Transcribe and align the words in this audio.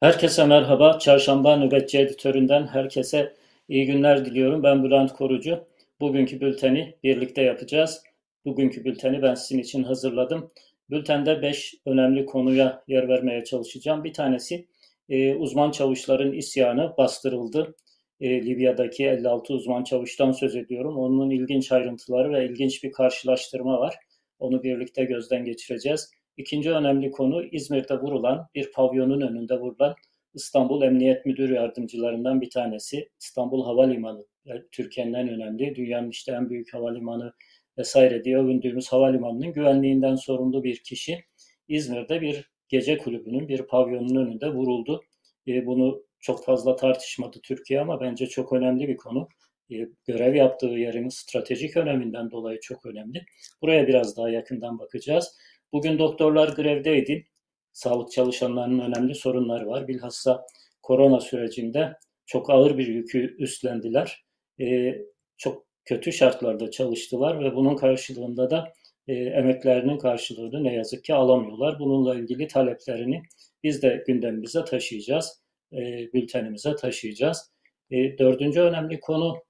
Herkese 0.00 0.44
merhaba. 0.44 0.98
Çarşamba 0.98 1.56
Nöbetçi 1.56 1.98
Editörü'nden 1.98 2.66
herkese 2.66 3.34
iyi 3.68 3.86
günler 3.86 4.24
diliyorum. 4.24 4.62
Ben 4.62 4.84
Bülent 4.84 5.12
Korucu. 5.12 5.66
Bugünkü 6.00 6.40
bülteni 6.40 6.94
birlikte 7.04 7.42
yapacağız. 7.42 8.02
Bugünkü 8.44 8.84
bülteni 8.84 9.22
ben 9.22 9.34
sizin 9.34 9.58
için 9.58 9.82
hazırladım. 9.82 10.50
Bültende 10.90 11.42
5 11.42 11.74
önemli 11.86 12.26
konuya 12.26 12.82
yer 12.88 13.08
vermeye 13.08 13.44
çalışacağım. 13.44 14.04
Bir 14.04 14.12
tanesi 14.12 14.66
e, 15.08 15.34
uzman 15.34 15.70
çavuşların 15.70 16.32
isyanı 16.32 16.94
bastırıldı. 16.98 17.74
E, 18.20 18.46
Libya'daki 18.46 19.06
56 19.06 19.54
uzman 19.54 19.84
çavuştan 19.84 20.32
söz 20.32 20.56
ediyorum. 20.56 20.98
Onun 20.98 21.30
ilginç 21.30 21.72
ayrıntıları 21.72 22.32
ve 22.32 22.46
ilginç 22.46 22.84
bir 22.84 22.92
karşılaştırma 22.92 23.80
var. 23.80 23.94
Onu 24.38 24.62
birlikte 24.62 25.04
gözden 25.04 25.44
geçireceğiz. 25.44 26.10
İkinci 26.36 26.70
önemli 26.70 27.10
konu 27.10 27.44
İzmir'de 27.44 28.00
vurulan 28.00 28.46
bir 28.54 28.72
pavyonun 28.72 29.20
önünde 29.20 29.60
vurulan 29.60 29.94
İstanbul 30.34 30.82
Emniyet 30.82 31.26
Müdür 31.26 31.50
Yardımcılarından 31.50 32.40
bir 32.40 32.50
tanesi. 32.50 33.08
İstanbul 33.20 33.64
Havalimanı 33.64 34.26
Türkiye'nin 34.72 35.14
en 35.14 35.28
önemli, 35.28 35.74
dünyanın 35.74 36.10
işte 36.10 36.32
en 36.32 36.50
büyük 36.50 36.74
havalimanı 36.74 37.32
vesaire 37.78 38.24
diye 38.24 38.38
övündüğümüz 38.38 38.88
havalimanının 38.92 39.52
güvenliğinden 39.52 40.14
sorumlu 40.14 40.64
bir 40.64 40.82
kişi 40.82 41.24
İzmir'de 41.68 42.20
bir 42.20 42.50
gece 42.68 42.98
kulübünün, 42.98 43.48
bir 43.48 43.62
pavyonun 43.62 44.26
önünde 44.26 44.48
vuruldu. 44.48 45.02
E, 45.48 45.66
bunu 45.66 46.02
çok 46.20 46.44
fazla 46.44 46.76
tartışmadı 46.76 47.40
Türkiye 47.42 47.80
ama 47.80 48.00
bence 48.00 48.26
çok 48.26 48.52
önemli 48.52 48.88
bir 48.88 48.96
konu. 48.96 49.28
E, 49.70 49.74
görev 50.06 50.34
yaptığı 50.34 50.66
yerin 50.66 51.08
stratejik 51.08 51.76
öneminden 51.76 52.30
dolayı 52.30 52.60
çok 52.60 52.86
önemli. 52.86 53.24
Buraya 53.62 53.88
biraz 53.88 54.16
daha 54.16 54.30
yakından 54.30 54.78
bakacağız. 54.78 55.38
Bugün 55.72 55.98
doktorlar 55.98 56.48
grevdeydi. 56.48 57.26
Sağlık 57.72 58.12
çalışanlarının 58.12 58.78
önemli 58.78 59.14
sorunları 59.14 59.66
var. 59.66 59.88
Bilhassa 59.88 60.46
korona 60.82 61.20
sürecinde 61.20 61.96
çok 62.26 62.50
ağır 62.50 62.78
bir 62.78 62.86
yükü 62.86 63.36
üstlendiler. 63.38 64.24
Ee, 64.60 64.98
çok 65.36 65.66
kötü 65.84 66.12
şartlarda 66.12 66.70
çalıştılar 66.70 67.44
ve 67.44 67.54
bunun 67.54 67.76
karşılığında 67.76 68.50
da 68.50 68.72
e, 69.08 69.14
emeklerinin 69.14 69.98
karşılığını 69.98 70.64
ne 70.64 70.74
yazık 70.74 71.04
ki 71.04 71.14
alamıyorlar. 71.14 71.78
Bununla 71.78 72.14
ilgili 72.14 72.48
taleplerini 72.48 73.22
biz 73.62 73.82
de 73.82 74.04
gündemimize 74.06 74.64
taşıyacağız, 74.64 75.42
e, 75.72 75.78
bültenimize 76.12 76.76
taşıyacağız. 76.76 77.52
E, 77.90 78.18
dördüncü 78.18 78.60
önemli 78.60 79.00
konu 79.00 79.42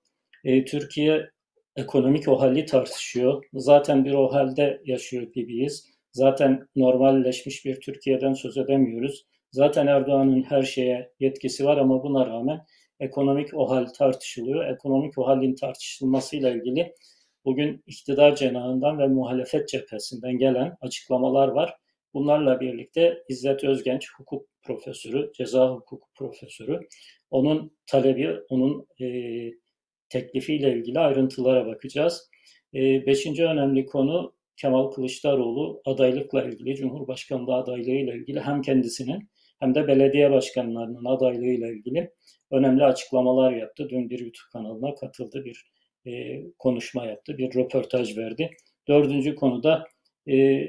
e, 0.45 0.65
Türkiye 0.65 1.31
ekonomik 1.77 2.29
o 2.29 2.41
hali 2.41 2.67
tartışıyor. 2.67 3.45
Zaten 3.55 4.05
bir 4.05 4.13
o 4.13 4.33
halde 4.33 4.83
yaşıyor 4.85 5.23
gibiyiz. 5.23 6.00
Zaten 6.13 6.69
normalleşmiş 6.77 7.65
bir 7.65 7.81
Türkiye'den 7.81 8.33
söz 8.33 8.57
edemiyoruz. 8.57 9.27
Zaten 9.53 9.87
Erdoğan'ın 9.87 10.43
her 10.43 10.63
şeye 10.63 11.13
yetkisi 11.21 11.65
var 11.65 11.77
ama 11.77 12.03
buna 12.03 12.27
rağmen 12.27 12.61
ekonomik 13.01 13.55
o 13.55 13.71
hal 13.71 13.87
tartışılıyor. 13.87 14.67
Ekonomik 14.67 15.19
o 15.19 15.27
halin 15.27 15.55
tartışılmasıyla 15.55 16.51
ilgili 16.51 16.95
bugün 17.45 17.83
iktidar 17.87 18.37
cenahından 18.37 18.99
ve 18.99 19.07
muhalefet 19.07 19.69
cephesinden 19.69 20.39
gelen 20.39 20.77
açıklamalar 20.81 21.49
var. 21.49 21.77
Bunlarla 22.15 22.61
birlikte 22.61 23.23
İzzet 23.29 23.65
Özgenç, 23.65 24.09
hukuk 24.19 24.47
profesörü, 24.63 25.33
ceza 25.35 25.71
hukuku 25.71 26.09
profesörü, 26.15 26.81
onun 27.31 27.77
talebi, 27.87 28.37
onun 28.49 28.87
e, 29.01 29.07
teklifiyle 30.09 30.73
ilgili 30.73 30.99
ayrıntılara 30.99 31.67
bakacağız. 31.67 32.31
E, 32.75 33.07
beşinci 33.07 33.45
önemli 33.45 33.87
konu 33.87 34.33
Kemal 34.61 34.91
Kılıçdaroğlu 34.91 35.83
adaylıkla 35.85 36.45
ilgili, 36.45 36.77
Cumhurbaşkanlığı 36.77 37.55
adaylığıyla 37.55 38.15
ilgili 38.15 38.41
hem 38.41 38.63
kendisinin 38.63 39.31
hem 39.61 39.75
de 39.75 39.87
belediye 39.87 40.31
başkanlarının 40.31 41.05
adaylığıyla 41.05 41.69
ilgili 41.69 42.11
önemli 42.51 42.85
açıklamalar 42.85 43.53
yaptı. 43.53 43.89
Dün 43.91 44.11
bir 44.11 44.19
YouTube 44.19 44.51
kanalına 44.53 44.95
katıldı, 44.95 45.45
bir 45.45 45.67
e, 46.07 46.43
konuşma 46.59 47.07
yaptı, 47.07 47.39
bir 47.39 47.55
röportaj 47.55 48.17
verdi. 48.17 48.51
Dördüncü 48.89 49.35
konuda 49.35 49.85
e, 50.29 50.67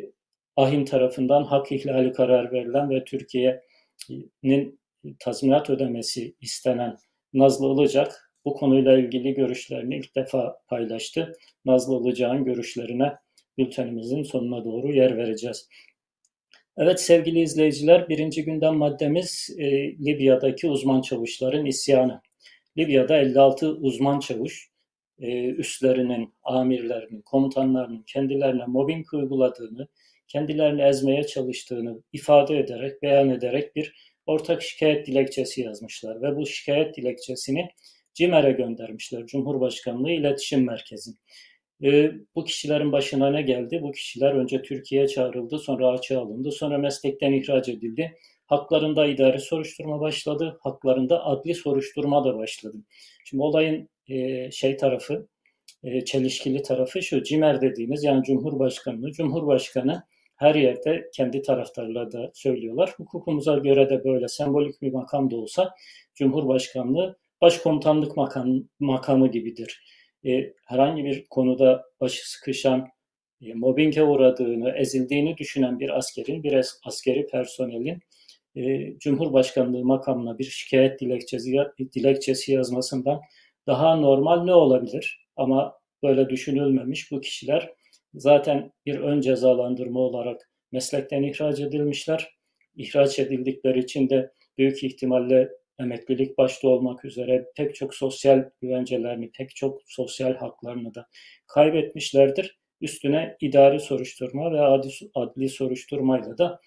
AHİM 0.55 0.85
tarafından 0.85 1.43
hak 1.43 1.71
ihlali 1.71 2.13
karar 2.13 2.51
verilen 2.51 2.89
ve 2.89 3.03
Türkiye'nin 3.03 4.79
tazminat 5.19 5.69
ödemesi 5.69 6.35
istenen 6.41 6.97
Nazlı 7.33 7.73
Ilıcak 7.73 8.31
bu 8.45 8.53
konuyla 8.53 8.97
ilgili 8.97 9.33
görüşlerini 9.33 9.97
ilk 9.97 10.15
defa 10.15 10.57
paylaştı. 10.67 11.33
Nazlı 11.65 12.01
Ilıcak'ın 12.01 12.45
görüşlerine 12.45 13.13
bültenimizin 13.65 14.23
sonuna 14.23 14.65
doğru 14.65 14.93
yer 14.93 15.17
vereceğiz. 15.17 15.69
Evet 16.77 17.01
sevgili 17.01 17.41
izleyiciler, 17.41 18.09
birinci 18.09 18.45
gündem 18.45 18.75
maddemiz 18.75 19.49
e, 19.57 19.97
Libya'daki 19.97 20.67
uzman 20.67 21.01
çavuşların 21.01 21.65
isyanı. 21.65 22.21
Libya'da 22.77 23.17
56 23.17 23.69
uzman 23.69 24.19
çavuş 24.19 24.69
e, 25.19 25.45
üstlerinin, 25.45 26.33
amirlerinin, 26.43 27.21
komutanlarının 27.21 28.03
kendilerine 28.07 28.65
mobbing 28.65 29.13
uyguladığını, 29.13 29.87
kendilerini 30.27 30.81
ezmeye 30.81 31.23
çalıştığını 31.23 32.01
ifade 32.13 32.59
ederek, 32.59 33.01
beyan 33.01 33.29
ederek 33.29 33.75
bir 33.75 33.93
ortak 34.25 34.61
şikayet 34.61 35.07
dilekçesi 35.07 35.61
yazmışlar 35.61 36.21
ve 36.21 36.35
bu 36.35 36.45
şikayet 36.45 36.97
dilekçesini 36.97 37.69
CİMER'e 38.13 38.51
göndermişler, 38.51 39.25
Cumhurbaşkanlığı 39.25 40.11
İletişim 40.11 40.65
Merkezi. 40.65 41.11
E, 41.83 42.11
bu 42.35 42.43
kişilerin 42.45 42.91
başına 42.91 43.31
ne 43.31 43.41
geldi? 43.41 43.79
Bu 43.81 43.91
kişiler 43.91 44.33
önce 44.33 44.61
Türkiye'ye 44.61 45.07
çağrıldı, 45.07 45.59
sonra 45.59 45.87
açığa 45.87 46.21
alındı, 46.21 46.51
sonra 46.51 46.77
meslekten 46.77 47.33
ihraç 47.33 47.69
edildi. 47.69 48.17
Haklarında 48.47 49.05
idari 49.05 49.39
soruşturma 49.39 49.99
başladı, 49.99 50.59
haklarında 50.61 51.25
adli 51.25 51.55
soruşturma 51.55 52.25
da 52.25 52.37
başladı. 52.37 52.77
Şimdi 53.25 53.43
olayın 53.43 53.89
e, 54.07 54.51
şey 54.51 54.77
tarafı, 54.77 55.27
e, 55.83 56.05
çelişkili 56.05 56.61
tarafı 56.61 57.03
şu, 57.03 57.23
CİMER 57.23 57.61
dediğimiz 57.61 58.03
yani 58.03 58.23
Cumhurbaşkanlığı, 58.23 59.11
Cumhurbaşkanı 59.11 60.03
her 60.35 60.55
yerde 60.55 61.09
kendi 61.13 61.41
taraftarları 61.41 62.11
da 62.11 62.31
söylüyorlar. 62.33 62.93
Hukukumuza 62.97 63.57
göre 63.57 63.89
de 63.89 64.03
böyle 64.03 64.27
sembolik 64.27 64.81
bir 64.81 64.93
makam 64.93 65.31
da 65.31 65.35
olsa 65.35 65.75
Cumhurbaşkanlığı 66.15 67.17
başkomutanlık 67.41 68.17
makam, 68.17 68.63
makamı 68.79 69.31
gibidir 69.31 69.83
e, 70.25 70.53
herhangi 70.65 71.05
bir 71.05 71.25
konuda 71.29 71.85
başı 72.01 72.31
sıkışan, 72.31 72.87
e, 73.41 73.53
mobbinge 73.53 74.03
uğradığını, 74.03 74.71
ezildiğini 74.77 75.37
düşünen 75.37 75.79
bir 75.79 75.97
askerin, 75.97 76.43
bir 76.43 76.61
askeri 76.85 77.27
personelin 77.27 77.99
e, 78.55 78.93
Cumhurbaşkanlığı 78.99 79.85
makamına 79.85 80.39
bir 80.39 80.43
şikayet 80.43 80.99
dilekçesi, 81.01 81.57
dilekçesi 81.95 82.51
yazmasından 82.51 83.21
daha 83.67 83.95
normal 83.95 84.43
ne 84.43 84.53
olabilir? 84.53 85.27
Ama 85.35 85.79
böyle 86.03 86.29
düşünülmemiş 86.29 87.11
bu 87.11 87.21
kişiler 87.21 87.69
zaten 88.13 88.71
bir 88.85 88.99
ön 88.99 89.21
cezalandırma 89.21 89.99
olarak 89.99 90.49
meslekten 90.71 91.23
ihraç 91.23 91.59
edilmişler. 91.59 92.35
İhraç 92.75 93.19
edildikleri 93.19 93.79
için 93.79 94.09
de 94.09 94.31
büyük 94.57 94.83
ihtimalle 94.83 95.49
emeklilik 95.81 96.37
başta 96.37 96.67
olmak 96.67 97.05
üzere 97.05 97.45
pek 97.55 97.75
çok 97.75 97.95
sosyal 97.95 98.49
güvencelerini, 98.61 99.31
pek 99.31 99.55
çok 99.55 99.81
sosyal 99.85 100.33
haklarını 100.35 100.95
da 100.95 101.07
kaybetmişlerdir. 101.47 102.59
Üstüne 102.81 103.37
idari 103.41 103.79
soruşturma 103.79 104.51
ve 104.51 104.61
adli, 104.61 104.91
adli 105.15 105.49
soruşturmayla 105.49 106.37
da 106.37 106.59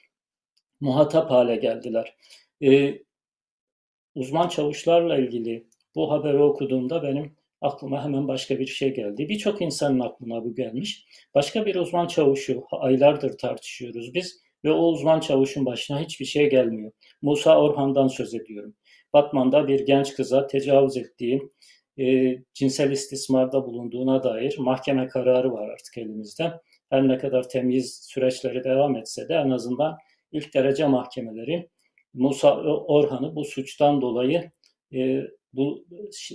muhatap 0.80 1.30
hale 1.30 1.56
geldiler. 1.56 2.16
Ee, 2.62 2.98
uzman 4.14 4.48
çavuşlarla 4.48 5.16
ilgili 5.16 5.66
bu 5.94 6.10
haberi 6.12 6.38
okuduğumda 6.38 7.02
benim 7.02 7.36
aklıma 7.60 8.04
hemen 8.04 8.28
başka 8.28 8.58
bir 8.58 8.66
şey 8.66 8.94
geldi. 8.94 9.28
Birçok 9.28 9.62
insanın 9.62 10.00
aklına 10.00 10.44
bu 10.44 10.54
gelmiş. 10.54 11.06
Başka 11.34 11.66
bir 11.66 11.74
uzman 11.74 12.06
çavuşu 12.06 12.64
aylardır 12.70 13.38
tartışıyoruz 13.38 14.14
biz 14.14 14.44
ve 14.64 14.72
o 14.72 14.86
uzman 14.86 15.20
çavuşun 15.20 15.66
başına 15.66 16.00
hiçbir 16.00 16.24
şey 16.24 16.50
gelmiyor. 16.50 16.92
Musa 17.22 17.60
Orhan'dan 17.60 18.08
söz 18.08 18.34
ediyorum. 18.34 18.74
Batman'da 19.14 19.68
bir 19.68 19.86
genç 19.86 20.14
kıza 20.14 20.46
tecavüz 20.46 20.96
ettiği, 20.96 21.42
e, 21.98 22.36
cinsel 22.54 22.90
istismarda 22.90 23.66
bulunduğuna 23.66 24.22
dair 24.22 24.56
mahkeme 24.58 25.08
kararı 25.08 25.52
var 25.52 25.68
artık 25.68 25.98
elimizde. 25.98 26.52
Her 26.90 27.08
ne 27.08 27.18
kadar 27.18 27.48
temiz 27.48 28.00
süreçleri 28.02 28.64
devam 28.64 28.96
etse 28.96 29.28
de 29.28 29.34
en 29.34 29.50
azından 29.50 29.98
ilk 30.32 30.54
derece 30.54 30.86
mahkemeleri 30.86 31.68
Musa 32.14 32.60
Orhan'ı 32.64 33.36
bu 33.36 33.44
suçtan 33.44 34.00
dolayı 34.00 34.50
e, 34.94 35.20
bu 35.52 35.86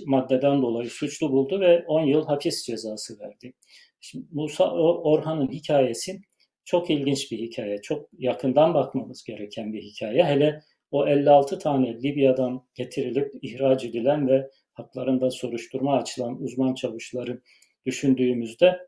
maddeden 0.06 0.62
dolayı 0.62 0.90
suçlu 0.90 1.32
buldu 1.32 1.60
ve 1.60 1.84
10 1.86 2.00
yıl 2.00 2.26
hapis 2.26 2.66
cezası 2.66 3.18
verdi. 3.20 3.52
Şimdi 4.00 4.26
Musa 4.32 4.70
Orhan'ın 4.80 5.48
hikayesi 5.52 6.20
çok 6.64 6.90
ilginç 6.90 7.32
bir 7.32 7.38
hikaye. 7.38 7.82
Çok 7.82 8.08
yakından 8.18 8.74
bakmamız 8.74 9.24
gereken 9.24 9.72
bir 9.72 9.82
hikaye. 9.82 10.24
Hele 10.24 10.60
o 10.90 11.06
56 11.06 11.58
tane 11.58 12.02
Libya'dan 12.02 12.62
getirilip 12.74 13.34
ihraç 13.42 13.84
edilen 13.84 14.28
ve 14.28 14.50
haklarında 14.72 15.30
soruşturma 15.30 15.96
açılan 15.96 16.42
uzman 16.42 16.74
çavuşları 16.74 17.40
düşündüğümüzde 17.86 18.78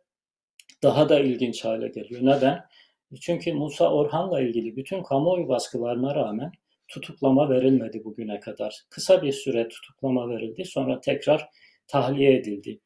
daha 0.83 1.09
da 1.09 1.21
ilginç 1.21 1.65
hale 1.65 1.89
geliyor. 1.89 2.21
Neden? 2.23 2.61
Çünkü 3.21 3.53
Musa 3.53 3.93
Orhan'la 3.93 4.41
ilgili 4.41 4.77
bütün 4.77 5.03
kamuoyu 5.03 5.49
baskılarına 5.49 6.15
rağmen 6.15 6.53
tutuklama 6.89 7.51
verilmedi 7.51 8.05
bugüne 8.05 8.41
kadar. 8.41 8.83
Kısa 8.91 9.23
bir 9.23 9.33
süre 9.33 9.69
tutuklama 9.69 10.29
verildi 10.29 10.65
sonra 10.65 11.01
tekrar 11.01 11.49
tahliye 11.87 12.37
edildi. 12.37 12.81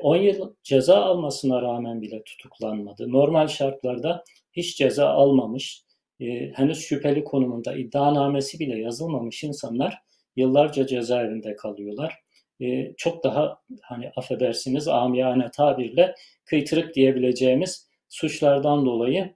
10 0.00 0.16
e, 0.16 0.24
yıl 0.24 0.54
ceza 0.62 0.96
almasına 0.96 1.62
rağmen 1.62 2.02
bile 2.02 2.22
tutuklanmadı. 2.24 3.12
Normal 3.12 3.48
şartlarda 3.48 4.24
hiç 4.52 4.76
ceza 4.76 5.08
almamış, 5.08 5.82
e, 6.20 6.52
henüz 6.52 6.78
şüpheli 6.78 7.24
konumunda 7.24 7.76
iddianamesi 7.76 8.58
bile 8.58 8.78
yazılmamış 8.78 9.44
insanlar 9.44 9.98
yıllarca 10.36 10.86
cezaevinde 10.86 11.56
kalıyorlar. 11.56 12.18
E, 12.60 12.94
çok 12.96 13.24
daha 13.24 13.60
hani 13.82 14.10
affedersiniz 14.16 14.88
amiyane 14.88 15.50
tabirle 15.50 16.14
kıytırık 16.44 16.94
diyebileceğimiz 16.94 17.88
suçlardan 18.08 18.86
dolayı 18.86 19.34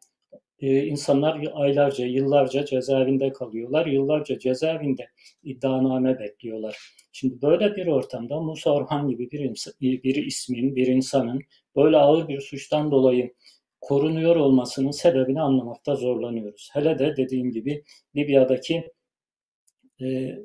e, 0.63 0.87
insanlar 0.87 1.45
aylarca, 1.55 2.07
yıllarca 2.07 2.65
cezaevinde 2.65 3.33
kalıyorlar. 3.33 3.87
Yıllarca 3.87 4.39
cezaevinde 4.39 5.09
iddianame 5.43 6.19
bekliyorlar. 6.19 6.77
Şimdi 7.13 7.43
böyle 7.43 7.77
bir 7.77 7.87
ortamda 7.87 8.41
Musa 8.41 8.71
Orhan 8.71 9.09
gibi 9.09 9.31
bir, 9.31 10.03
bir 10.03 10.27
ismin, 10.27 10.77
bir 10.77 10.87
insanın 10.87 11.41
böyle 11.77 11.97
ağır 11.97 12.29
bir 12.29 12.41
suçtan 12.41 12.91
dolayı 12.91 13.35
korunuyor 13.83 14.37
olmasının 14.37 14.91
sebebini 14.91 15.41
anlamakta 15.41 15.95
zorlanıyoruz. 15.95 16.71
Hele 16.73 16.99
de 16.99 17.17
dediğim 17.17 17.51
gibi 17.51 17.85
Libya'daki 18.17 18.93
e, 20.03 20.37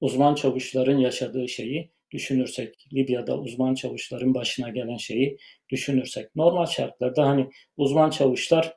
uzman 0.00 0.34
çavuşların 0.34 0.98
yaşadığı 0.98 1.48
şeyi 1.48 1.90
düşünürsek, 2.10 2.86
Libya'da 2.92 3.38
uzman 3.38 3.74
çavuşların 3.74 4.34
başına 4.34 4.68
gelen 4.68 4.96
şeyi 4.96 5.38
düşünürsek, 5.70 6.36
normal 6.36 6.66
şartlarda 6.66 7.26
hani 7.26 7.50
uzman 7.76 8.10
çavuşlar 8.10 8.76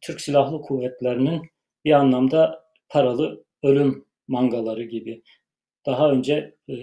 Türk 0.00 0.20
Silahlı 0.20 0.62
Kuvvetleri'nin 0.62 1.42
bir 1.84 1.92
anlamda 1.92 2.64
paralı 2.88 3.44
ölüm 3.62 4.04
mangaları 4.28 4.82
gibi. 4.82 5.22
Daha 5.86 6.10
önce 6.10 6.54
e, 6.70 6.74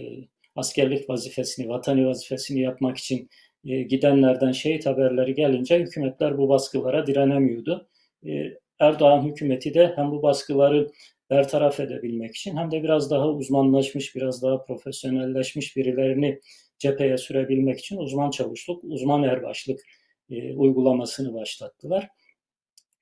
askerlik 0.55 1.09
vazifesini, 1.09 1.69
vatani 1.69 2.07
vazifesini 2.07 2.61
yapmak 2.61 2.97
için 2.97 3.29
gidenlerden 3.63 4.51
şehit 4.51 4.85
haberleri 4.85 5.35
gelince 5.35 5.79
hükümetler 5.79 6.37
bu 6.37 6.49
baskılara 6.49 7.07
direnemiyordu. 7.07 7.89
E, 8.25 8.53
Erdoğan 8.79 9.21
hükümeti 9.21 9.73
de 9.73 9.93
hem 9.95 10.11
bu 10.11 10.23
baskıları 10.23 10.91
bertaraf 11.29 11.79
edebilmek 11.79 12.35
için 12.35 12.57
hem 12.57 12.71
de 12.71 12.83
biraz 12.83 13.11
daha 13.11 13.29
uzmanlaşmış, 13.29 14.15
biraz 14.15 14.43
daha 14.43 14.63
profesyonelleşmiş 14.63 15.77
birilerini 15.77 16.39
cepheye 16.79 17.17
sürebilmek 17.17 17.79
için 17.79 17.97
uzman 17.97 18.29
çavuşluk, 18.29 18.83
uzman 18.83 19.23
erbaşlık 19.23 19.79
e, 20.29 20.53
uygulamasını 20.53 21.33
başlattılar. 21.33 22.07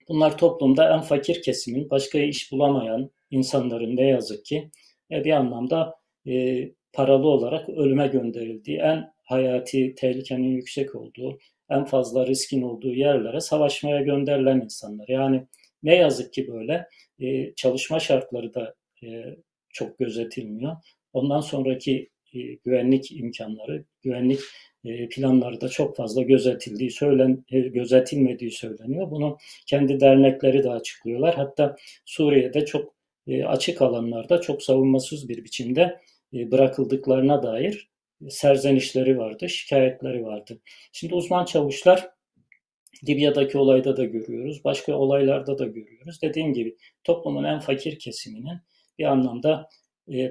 Bunlar 0.09 0.37
toplumda 0.37 0.93
en 0.93 1.01
fakir 1.01 1.41
kesimin, 1.41 1.89
başka 1.89 2.19
iş 2.19 2.51
bulamayan 2.51 3.11
insanların 3.31 3.95
ne 3.95 4.07
yazık 4.07 4.45
ki 4.45 4.71
e, 5.11 5.23
bir 5.23 5.31
anlamda 5.31 5.95
e, 6.27 6.63
paralı 6.93 7.27
olarak 7.27 7.69
ölüme 7.69 8.07
gönderildiği, 8.07 8.77
en 8.77 9.14
hayati 9.25 9.95
tehlikenin 9.95 10.49
yüksek 10.49 10.95
olduğu, 10.95 11.39
en 11.69 11.85
fazla 11.85 12.27
riskin 12.27 12.61
olduğu 12.61 12.93
yerlere 12.93 13.39
savaşmaya 13.39 14.01
gönderilen 14.01 14.61
insanlar. 14.61 15.07
Yani 15.07 15.47
ne 15.83 15.95
yazık 15.95 16.33
ki 16.33 16.47
böyle 16.47 16.87
e, 17.19 17.53
çalışma 17.55 17.99
şartları 17.99 18.53
da 18.53 18.75
e, 19.03 19.35
çok 19.69 19.99
gözetilmiyor. 19.99 20.75
Ondan 21.13 21.41
sonraki 21.41 22.09
e, 22.33 22.39
güvenlik 22.39 23.11
imkanları, 23.11 23.85
güvenlik 24.01 24.39
e, 24.85 25.09
planları 25.09 25.61
da 25.61 25.69
çok 25.69 25.95
fazla 25.95 26.21
gözetildiği 26.21 26.91
söylen 26.91 27.45
e, 27.51 27.59
gözetilmediği 27.59 28.51
söyleniyor. 28.51 29.11
Bunu 29.11 29.37
kendi 29.67 29.99
dernekleri 29.99 30.63
de 30.63 30.69
açıklıyorlar. 30.69 31.35
Hatta 31.35 31.75
Suriye'de 32.05 32.65
çok 32.65 32.95
e, 33.27 33.45
açık 33.45 33.81
alanlarda 33.81 34.41
çok 34.41 34.63
savunmasız 34.63 35.29
bir 35.29 35.43
biçimde 35.43 36.01
bırakıldıklarına 36.33 37.43
dair 37.43 37.89
serzenişleri 38.29 39.17
vardı, 39.17 39.49
şikayetleri 39.49 40.25
vardı. 40.25 40.59
Şimdi 40.91 41.15
uzman 41.15 41.45
çavuşlar 41.45 42.09
Libya'daki 43.09 43.57
olayda 43.57 43.97
da 43.97 44.05
görüyoruz, 44.05 44.63
başka 44.63 44.95
olaylarda 44.95 45.57
da 45.57 45.65
görüyoruz. 45.65 46.21
Dediğim 46.21 46.53
gibi 46.53 46.77
toplumun 47.03 47.43
en 47.43 47.59
fakir 47.59 47.99
kesiminin 47.99 48.59
bir 48.99 49.03
anlamda 49.03 49.69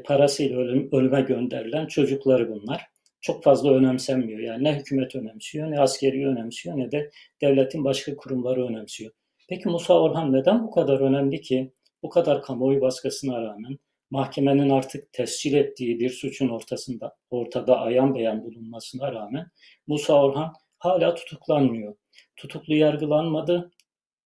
parasıyla 0.04 0.58
ölüm, 0.58 0.88
ölüme 0.92 1.20
gönderilen 1.20 1.86
çocukları 1.86 2.50
bunlar 2.50 2.86
çok 3.20 3.44
fazla 3.44 3.74
önemsenmiyor. 3.74 4.40
Yani 4.40 4.64
ne 4.64 4.78
hükümet 4.78 5.14
önemsiyor, 5.14 5.70
ne 5.70 5.80
askeri 5.80 6.26
önemsiyor, 6.26 6.78
ne 6.78 6.92
de 6.92 7.10
devletin 7.40 7.84
başka 7.84 8.16
kurumları 8.16 8.66
önemsiyor. 8.66 9.12
Peki 9.48 9.68
Musa 9.68 10.00
Orhan 10.00 10.32
neden 10.32 10.64
bu 10.66 10.70
kadar 10.70 11.00
önemli 11.00 11.40
ki 11.40 11.72
bu 12.02 12.08
kadar 12.08 12.42
kamuoyu 12.42 12.80
baskısına 12.80 13.42
rağmen 13.42 13.78
mahkemenin 14.14 14.70
artık 14.70 15.12
tescil 15.12 15.54
ettiği 15.54 16.00
bir 16.00 16.10
suçun 16.10 16.48
ortasında 16.48 17.16
ortada 17.30 17.80
ayan 17.80 18.14
beyan 18.14 18.44
bulunmasına 18.44 19.12
rağmen 19.12 19.46
Musa 19.86 20.22
Orhan 20.22 20.52
hala 20.78 21.14
tutuklanmıyor. 21.14 21.94
Tutuklu 22.36 22.74
yargılanmadı, 22.74 23.70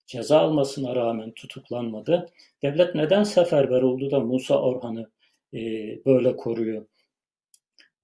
ceza 0.06 0.38
almasına 0.38 0.96
rağmen 0.96 1.32
tutuklanmadı. 1.32 2.26
Devlet 2.62 2.94
neden 2.94 3.22
seferber 3.22 3.82
oldu 3.82 4.10
da 4.10 4.20
Musa 4.20 4.62
Orhan'ı 4.62 5.10
e, 5.54 5.60
böyle 6.06 6.36
koruyor? 6.36 6.86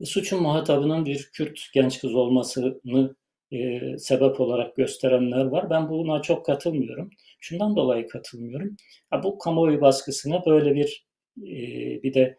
suçun 0.04 0.42
muhatabının 0.42 1.04
bir 1.06 1.30
Kürt 1.32 1.60
genç 1.74 2.00
kız 2.00 2.14
olmasını 2.14 3.14
e, 3.52 3.80
sebep 3.98 4.40
olarak 4.40 4.76
gösterenler 4.76 5.44
var. 5.44 5.70
Ben 5.70 5.88
buna 5.88 6.22
çok 6.22 6.46
katılmıyorum. 6.46 7.10
Şundan 7.40 7.76
dolayı 7.76 8.08
katılmıyorum. 8.08 8.76
Ha, 9.10 9.22
bu 9.22 9.38
kamuoyu 9.38 9.80
baskısına 9.80 10.46
böyle 10.46 10.74
bir 10.74 11.06
e, 11.06 11.11
bir 11.36 12.14
de 12.14 12.38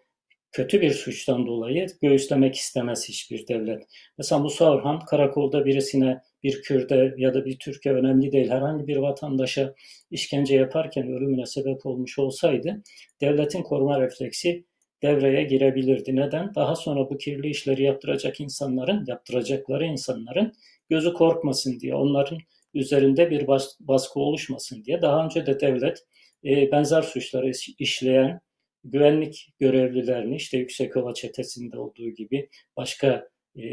kötü 0.51 0.81
bir 0.81 0.91
suçtan 0.91 1.47
dolayı 1.47 1.87
göğüslemek 2.01 2.55
istemez 2.55 3.09
hiçbir 3.09 3.47
devlet. 3.47 3.83
Mesela 4.17 4.39
Musa 4.39 4.71
Orhan 4.71 4.99
karakolda 4.99 5.65
birisine 5.65 6.21
bir 6.43 6.61
Kürt'e 6.61 7.13
ya 7.17 7.33
da 7.33 7.45
bir 7.45 7.59
Türk'e 7.59 7.91
önemli 7.91 8.31
değil 8.31 8.49
herhangi 8.49 8.87
bir 8.87 8.97
vatandaşa 8.97 9.75
işkence 10.11 10.55
yaparken 10.55 11.07
ölümüne 11.07 11.45
sebep 11.45 11.85
olmuş 11.85 12.19
olsaydı 12.19 12.83
devletin 13.21 13.63
koruma 13.63 14.01
refleksi 14.01 14.65
devreye 15.03 15.43
girebilirdi. 15.43 16.15
Neden? 16.15 16.55
Daha 16.55 16.75
sonra 16.75 17.09
bu 17.09 17.17
kirli 17.17 17.49
işleri 17.49 17.83
yaptıracak 17.83 18.39
insanların, 18.39 19.05
yaptıracakları 19.07 19.85
insanların 19.85 20.53
gözü 20.89 21.13
korkmasın 21.13 21.79
diye, 21.79 21.95
onların 21.95 22.37
üzerinde 22.73 23.29
bir 23.29 23.47
bas, 23.47 23.75
baskı 23.79 24.19
oluşmasın 24.19 24.83
diye. 24.83 25.01
Daha 25.01 25.25
önce 25.25 25.45
de 25.45 25.59
devlet 25.59 26.05
benzer 26.43 27.01
suçları 27.01 27.51
işleyen 27.79 28.39
güvenlik 28.83 29.49
görevlilerini 29.59 30.35
işte 30.35 30.57
Yüksekova 30.57 31.13
çetesinde 31.13 31.79
olduğu 31.79 32.09
gibi 32.09 32.49
başka 32.77 33.27
e, 33.57 33.63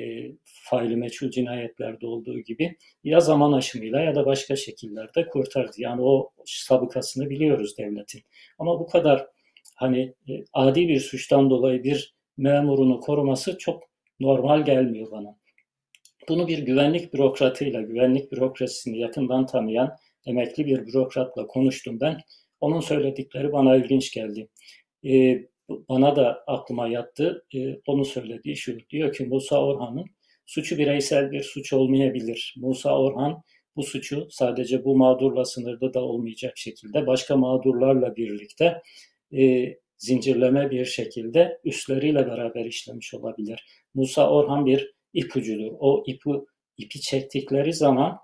faili 0.45 0.97
meçhul 0.97 1.31
cinayetlerde 1.31 2.07
olduğu 2.07 2.39
gibi 2.39 2.77
ya 3.05 3.21
zaman 3.21 3.53
aşımıyla 3.53 4.01
ya 4.01 4.15
da 4.15 4.27
başka 4.27 4.57
şekillerde 4.57 5.29
kurtardı. 5.29 5.73
Yani 5.77 6.03
o 6.03 6.31
sabıkasını 6.45 7.31
biliyoruz 7.31 7.79
devletin. 7.79 8.23
Ama 8.59 8.81
bu 8.81 8.87
kadar 8.87 9.27
hani 9.77 10.15
e, 10.29 10.33
adi 10.53 10.89
bir 10.89 11.01
suçtan 11.01 11.51
dolayı 11.51 11.85
bir 11.85 12.15
memurunu 12.37 13.01
koruması 13.01 13.59
çok 13.59 13.83
normal 14.21 14.65
gelmiyor 14.65 15.11
bana. 15.11 15.37
Bunu 16.29 16.49
bir 16.49 16.59
güvenlik 16.59 17.15
bürokratıyla, 17.15 17.81
güvenlik 17.81 18.33
bürokrasisini 18.33 18.99
yakından 18.99 19.47
tanıyan 19.47 19.97
emekli 20.27 20.67
bir 20.67 20.87
bürokratla 20.87 21.47
konuştum 21.47 22.01
ben. 22.01 22.19
Onun 22.61 22.81
söyledikleri 22.81 23.53
bana 23.53 23.77
ilginç 23.77 24.13
geldi. 24.13 24.49
Ee, 25.05 25.47
bana 25.69 26.17
da 26.17 26.45
aklıma 26.47 26.89
yattı. 26.89 27.47
Ee, 27.55 27.81
onun 27.87 28.03
söylediği 28.03 28.57
şu. 28.57 28.79
Diyor 28.91 29.13
ki 29.13 29.25
Musa 29.25 29.65
Orhan'ın 29.65 30.05
suçu 30.47 30.79
bireysel 30.79 31.31
bir 31.31 31.43
suç 31.43 31.73
olmayabilir. 31.73 32.55
Musa 32.59 32.99
Orhan 32.99 33.43
bu 33.77 33.83
suçu 33.83 34.29
sadece 34.31 34.85
bu 34.85 34.97
mağdurla 34.97 35.45
sınırda 35.45 35.95
da 35.95 36.01
olmayacak 36.01 36.59
şekilde 36.59 37.07
başka 37.07 37.37
mağdurlarla 37.37 38.17
birlikte 38.17 38.83
e, 39.39 39.75
zincirleme 39.99 40.71
bir 40.71 40.85
şekilde 40.85 41.61
üstleriyle 41.65 42.27
beraber 42.27 42.65
işlemiş 42.65 43.15
olabilir. 43.15 43.67
Musa 43.95 44.31
Orhan 44.31 44.67
bir 44.67 44.95
ipucudur. 45.15 45.73
O 45.79 46.05
ipi, 46.07 46.31
ipi 46.79 47.01
çektikleri 47.01 47.73
zaman 47.73 48.19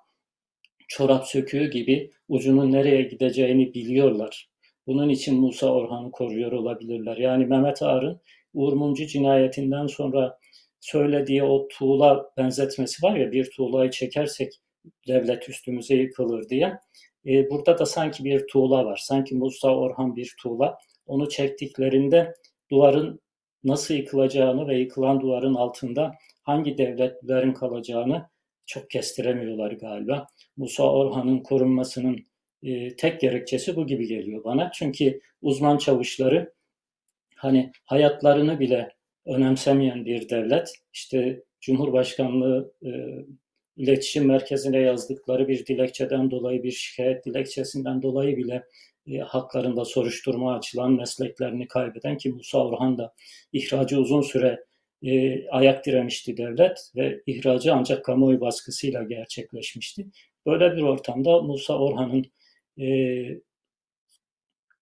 çorap 0.88 1.26
söküğü 1.26 1.70
gibi 1.70 2.10
ucunun 2.28 2.72
nereye 2.72 3.02
gideceğini 3.02 3.74
biliyorlar. 3.74 4.48
Bunun 4.86 5.08
için 5.08 5.40
Musa 5.40 5.72
Orhan'ı 5.72 6.10
koruyor 6.10 6.52
olabilirler. 6.52 7.16
Yani 7.16 7.46
Mehmet 7.46 7.82
Ağar'ın 7.82 8.20
Uğur 8.54 8.72
Mumcu 8.72 9.06
cinayetinden 9.06 9.86
sonra 9.86 10.38
söylediği 10.80 11.42
o 11.42 11.68
tuğla 11.68 12.30
benzetmesi 12.36 13.06
var 13.06 13.16
ya 13.16 13.32
bir 13.32 13.50
tuğlayı 13.50 13.90
çekersek 13.90 14.52
devlet 15.08 15.48
üstümüze 15.48 15.94
yıkılır 15.94 16.48
diye. 16.48 16.78
E, 17.26 17.50
burada 17.50 17.78
da 17.78 17.86
sanki 17.86 18.24
bir 18.24 18.46
tuğla 18.46 18.84
var. 18.84 19.00
Sanki 19.02 19.34
Musa 19.34 19.76
Orhan 19.76 20.16
bir 20.16 20.34
tuğla 20.42 20.78
onu 21.06 21.28
çektiklerinde 21.28 22.34
duvarın 22.70 23.20
nasıl 23.64 23.94
yıkılacağını 23.94 24.68
ve 24.68 24.78
yıkılan 24.78 25.20
duvarın 25.20 25.54
altında 25.54 26.14
hangi 26.42 26.78
devletlerin 26.78 27.52
kalacağını 27.52 28.28
çok 28.66 28.90
kestiremiyorlar 28.90 29.72
galiba. 29.72 30.26
Musa 30.56 30.92
Orhan'ın 30.92 31.38
korunmasının 31.38 32.26
e, 32.62 32.96
tek 32.96 33.20
gerekçesi 33.20 33.76
bu 33.76 33.86
gibi 33.86 34.06
geliyor 34.06 34.44
bana. 34.44 34.70
Çünkü 34.74 35.20
uzman 35.42 35.78
çavuşları 35.78 36.52
hani 37.36 37.72
hayatlarını 37.84 38.60
bile 38.60 38.88
önemsemeyen 39.26 40.06
bir 40.06 40.28
devlet, 40.28 40.72
işte 40.92 41.42
Cumhurbaşkanlığı 41.60 42.72
e, 42.84 42.90
iletişim 43.76 44.26
merkezine 44.26 44.78
yazdıkları 44.78 45.48
bir 45.48 45.66
dilekçeden 45.66 46.30
dolayı, 46.30 46.62
bir 46.62 46.70
şikayet 46.70 47.26
dilekçesinden 47.26 48.02
dolayı 48.02 48.36
bile 48.36 48.64
e, 49.06 49.18
haklarında 49.18 49.84
soruşturma 49.84 50.54
açılan, 50.54 50.92
mesleklerini 50.92 51.68
kaybeden 51.68 52.16
ki 52.16 52.32
Musa 52.32 52.66
Orhan 52.66 52.98
da 52.98 53.14
ihracı 53.52 54.00
uzun 54.00 54.22
süre 54.22 54.64
e, 55.02 55.48
ayak 55.48 55.86
diremişti 55.86 56.36
devlet 56.36 56.92
ve 56.96 57.22
ihracı 57.26 57.74
ancak 57.74 58.04
kamuoyu 58.04 58.40
baskısıyla 58.40 59.02
gerçekleşmişti. 59.02 60.06
Böyle 60.46 60.76
bir 60.76 60.82
ortamda 60.82 61.42
Musa 61.42 61.78
Orhan'ın 61.78 62.24
e, 62.80 62.86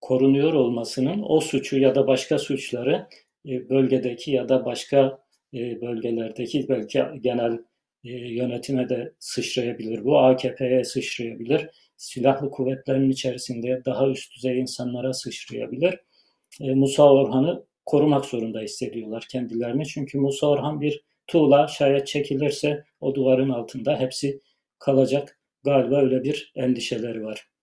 korunuyor 0.00 0.52
olmasının 0.52 1.24
o 1.28 1.40
suçu 1.40 1.78
ya 1.78 1.94
da 1.94 2.06
başka 2.06 2.38
suçları 2.38 3.08
e, 3.48 3.68
bölgedeki 3.68 4.30
ya 4.30 4.48
da 4.48 4.64
başka 4.64 5.18
e, 5.54 5.80
bölgelerdeki 5.80 6.68
belki 6.68 7.04
genel 7.20 7.58
e, 8.04 8.10
yönetime 8.10 8.88
de 8.88 9.12
sıçrayabilir. 9.18 10.04
Bu 10.04 10.18
AKP'ye 10.18 10.84
sıçrayabilir. 10.84 11.68
Silahlı 11.96 12.50
kuvvetlerin 12.50 13.10
içerisinde 13.10 13.82
daha 13.84 14.08
üst 14.08 14.36
düzey 14.36 14.60
insanlara 14.60 15.12
sıçrayabilir. 15.12 16.00
Musa 16.60 17.12
Orhan'ı 17.12 17.64
korumak 17.86 18.24
zorunda 18.24 18.60
hissediyorlar 18.60 19.26
kendilerini. 19.30 19.86
Çünkü 19.86 20.18
Musa 20.18 20.46
Orhan 20.46 20.80
bir 20.80 21.04
tuğla 21.26 21.66
şayet 21.68 22.06
çekilirse 22.06 22.84
o 23.00 23.14
duvarın 23.14 23.50
altında 23.50 24.00
hepsi 24.00 24.40
kalacak. 24.78 25.38
Galiba 25.64 26.00
öyle 26.00 26.24
bir 26.24 26.52
endişeleri 26.56 27.24
var. 27.24 27.53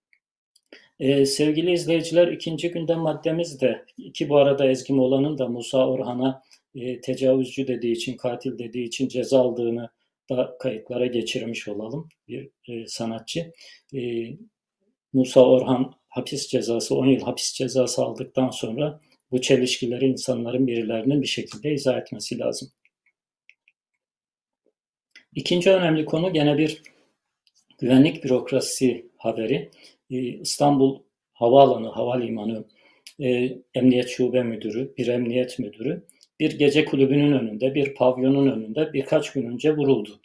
Ee, 1.02 1.26
sevgili 1.26 1.72
izleyiciler 1.72 2.28
ikinci 2.28 2.72
gündem 2.72 3.00
maddemiz 3.00 3.62
de 3.62 3.86
ki 4.14 4.30
bu 4.30 4.38
arada 4.38 4.66
Ezgi 4.66 4.94
Mola'nın 4.94 5.38
da 5.38 5.48
Musa 5.48 5.88
Orhan'a 5.88 6.44
e, 6.76 7.02
tecavüzcü 7.02 7.68
dediği 7.68 7.92
için, 7.92 8.18
katil 8.18 8.58
dediği 8.60 8.86
için 8.86 9.08
ceza 9.08 9.40
aldığını 9.40 9.90
da 10.30 10.58
kayıtlara 10.60 11.06
geçirmiş 11.06 11.68
olalım 11.68 12.10
bir 12.28 12.50
e, 12.70 12.88
sanatçı. 12.88 13.54
E, 13.96 14.30
Musa 15.14 15.46
Orhan 15.46 15.94
hapis 16.10 16.48
cezası, 16.48 16.96
10 16.96 17.06
yıl 17.06 17.22
hapis 17.22 17.54
cezası 17.54 18.02
aldıktan 18.02 18.50
sonra 18.50 19.02
bu 19.32 19.42
çelişkileri 19.42 20.06
insanların 20.06 20.68
birilerinin 20.68 21.22
bir 21.22 21.28
şekilde 21.28 21.74
izah 21.74 21.98
etmesi 21.98 22.40
lazım. 22.40 22.72
İkinci 25.36 25.72
önemli 25.72 26.06
konu 26.06 26.34
gene 26.34 26.58
bir 26.58 26.82
güvenlik 27.80 28.24
bürokrasisi 28.24 29.06
haberi. 29.18 29.70
Ee, 30.12 30.18
İstanbul 30.18 31.00
Havaalanı, 31.34 31.88
Havalimanı 31.88 32.66
e, 33.20 33.58
Emniyet 33.74 34.10
Şube 34.10 34.44
Müdürü, 34.44 34.94
bir 34.98 35.08
emniyet 35.08 35.60
müdürü 35.60 36.06
bir 36.42 36.60
gece 36.60 36.86
kulübünün 36.86 37.32
önünde, 37.32 37.76
bir 37.76 37.96
pavyonun 37.96 38.48
önünde 38.52 38.94
birkaç 38.94 39.34
gün 39.34 39.46
önce 39.46 39.78
vuruldu. 39.78 40.22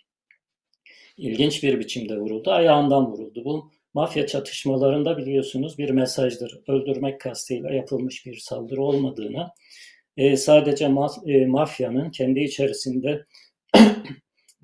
İlginç 1.16 1.62
bir 1.62 1.78
biçimde 1.78 2.18
vuruldu, 2.18 2.50
ayağından 2.50 3.06
vuruldu. 3.12 3.44
Bu 3.44 3.70
mafya 3.94 4.26
çatışmalarında 4.26 5.18
biliyorsunuz 5.18 5.78
bir 5.78 5.90
mesajdır. 5.90 6.60
Öldürmek 6.68 7.20
kastıyla 7.20 7.70
yapılmış 7.70 8.26
bir 8.26 8.36
saldırı 8.36 8.82
olmadığını, 8.82 9.48
e, 10.16 10.36
sadece 10.36 10.84
e, 11.26 11.46
mafyanın 11.46 12.10
kendi 12.10 12.40
içerisinde 12.40 13.26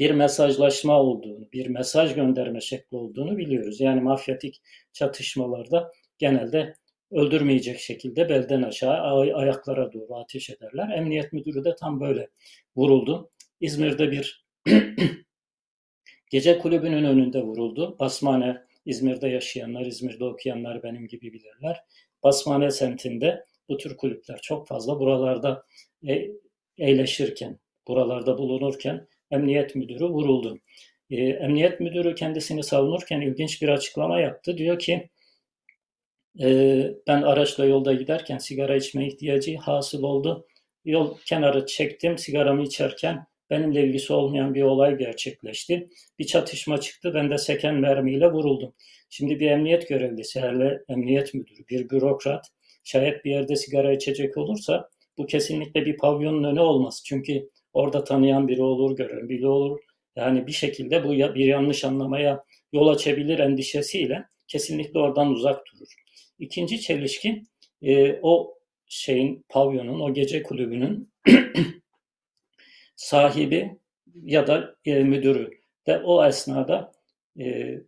bir 0.02 0.11
mesajlaşma 0.11 1.00
olduğunu, 1.00 1.52
bir 1.52 1.66
mesaj 1.66 2.14
gönderme 2.14 2.61
şekli 2.61 2.97
olduğunu 2.97 3.37
biliyoruz. 3.37 3.80
Yani 3.80 4.00
mafyatik 4.00 4.62
çatışmalarda 4.92 5.92
genelde 6.18 6.75
öldürmeyecek 7.11 7.80
şekilde 7.80 8.28
belden 8.28 8.62
aşağı 8.62 9.00
ayaklara 9.35 9.92
doğru 9.92 10.14
ateş 10.14 10.50
ederler. 10.50 10.99
Emniyet 10.99 11.32
müdürü 11.32 11.64
de 11.64 11.75
tam 11.75 12.00
böyle 12.00 12.28
vuruldu. 12.76 13.30
İzmir'de 13.61 14.11
bir 14.11 14.44
gece 16.30 16.59
kulübünün 16.59 17.04
önünde 17.04 17.42
vuruldu. 17.42 17.97
Basmane, 17.99 18.62
İzmir'de 18.87 19.28
yaşayanlar, 19.28 19.87
İzmir'de 19.87 20.25
okuyanlar 20.25 20.82
benim 20.82 21.06
gibi 21.06 21.32
bilirler. 21.32 21.80
Basmane 22.23 22.71
semtinde 22.71 23.44
bu 23.68 23.76
tür 23.76 23.97
kulüpler 23.97 24.38
çok 24.42 24.68
fazla. 24.68 25.00
Buralarda 25.00 25.66
e, 26.09 26.28
eğleşirken, 26.78 27.59
buralarda 27.88 28.38
bulunurken 28.38 29.09
emniyet 29.32 29.74
müdürü 29.74 30.04
vuruldu. 30.04 30.58
E, 31.10 31.16
emniyet 31.16 31.80
müdürü 31.80 32.14
kendisini 32.14 32.62
savunurken 32.62 33.20
ilginç 33.20 33.62
bir 33.62 33.68
açıklama 33.68 34.20
yaptı. 34.20 34.58
Diyor 34.58 34.78
ki 34.78 35.10
e, 36.40 36.46
ben 37.06 37.22
araçla 37.22 37.64
yolda 37.64 37.92
giderken 37.92 38.38
sigara 38.38 38.76
içme 38.76 39.06
ihtiyacı 39.06 39.56
hasıl 39.56 40.02
oldu. 40.02 40.46
Yol 40.84 41.18
kenarı 41.26 41.66
çektim 41.66 42.18
sigaramı 42.18 42.62
içerken 42.62 43.26
benimle 43.50 43.84
ilgisi 43.84 44.12
olmayan 44.12 44.54
bir 44.54 44.62
olay 44.62 44.98
gerçekleşti. 44.98 45.88
Bir 46.18 46.24
çatışma 46.24 46.80
çıktı. 46.80 47.12
Ben 47.14 47.30
de 47.30 47.38
seken 47.38 47.74
mermiyle 47.74 48.32
vuruldum. 48.32 48.74
Şimdi 49.10 49.40
bir 49.40 49.50
emniyet 49.50 49.88
görevlisi, 49.88 50.40
hele 50.40 50.82
emniyet 50.88 51.34
müdürü, 51.34 51.68
bir 51.70 51.90
bürokrat 51.90 52.46
şayet 52.84 53.24
bir 53.24 53.30
yerde 53.30 53.56
sigara 53.56 53.92
içecek 53.92 54.36
olursa 54.36 54.88
bu 55.18 55.26
kesinlikle 55.26 55.86
bir 55.86 55.96
pavyonun 55.96 56.44
önü 56.44 56.60
olmaz. 56.60 57.02
Çünkü 57.06 57.48
orada 57.72 58.04
tanıyan 58.04 58.48
biri 58.48 58.62
olur, 58.62 58.96
gören 58.96 59.28
biri 59.28 59.46
olur. 59.46 59.80
Yani 60.16 60.46
bir 60.46 60.52
şekilde 60.52 61.04
bu 61.04 61.12
bir 61.12 61.46
yanlış 61.46 61.84
anlamaya 61.84 62.44
yol 62.72 62.88
açabilir 62.88 63.38
endişesiyle 63.38 64.24
kesinlikle 64.48 64.98
oradan 64.98 65.30
uzak 65.30 65.66
durur. 65.66 65.94
İkinci 66.38 66.80
çelişki 66.80 67.42
e, 67.82 68.18
o 68.22 68.54
şeyin 68.86 69.44
pavyonun, 69.48 70.00
o 70.00 70.14
gece 70.14 70.42
kulübünün 70.42 71.12
sahibi 72.96 73.76
ya 74.22 74.46
da 74.46 74.76
e, 74.84 75.04
müdürü 75.04 75.50
de 75.86 75.98
o 75.98 76.26
esnada 76.26 76.92
e, 77.40 77.78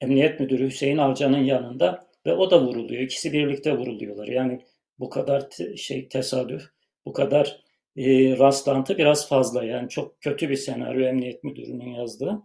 emniyet 0.00 0.40
müdürü 0.40 0.66
Hüseyin 0.66 0.98
Avcı'nın 0.98 1.44
yanında 1.44 2.06
ve 2.26 2.32
o 2.32 2.50
da 2.50 2.62
vuruluyor. 2.62 3.02
İkisi 3.02 3.32
birlikte 3.32 3.78
vuruluyorlar. 3.78 4.28
Yani 4.28 4.60
bu 4.98 5.10
kadar 5.10 5.50
te, 5.50 5.76
şey 5.76 6.08
tesadüf, 6.08 6.70
bu 7.06 7.12
kadar 7.12 7.65
e, 7.96 8.38
rastlantı 8.38 8.98
biraz 8.98 9.28
fazla. 9.28 9.64
Yani 9.64 9.88
çok 9.88 10.20
kötü 10.20 10.50
bir 10.50 10.56
senaryo 10.56 11.06
emniyet 11.06 11.44
müdürünün 11.44 11.90
yazdığı. 11.90 12.42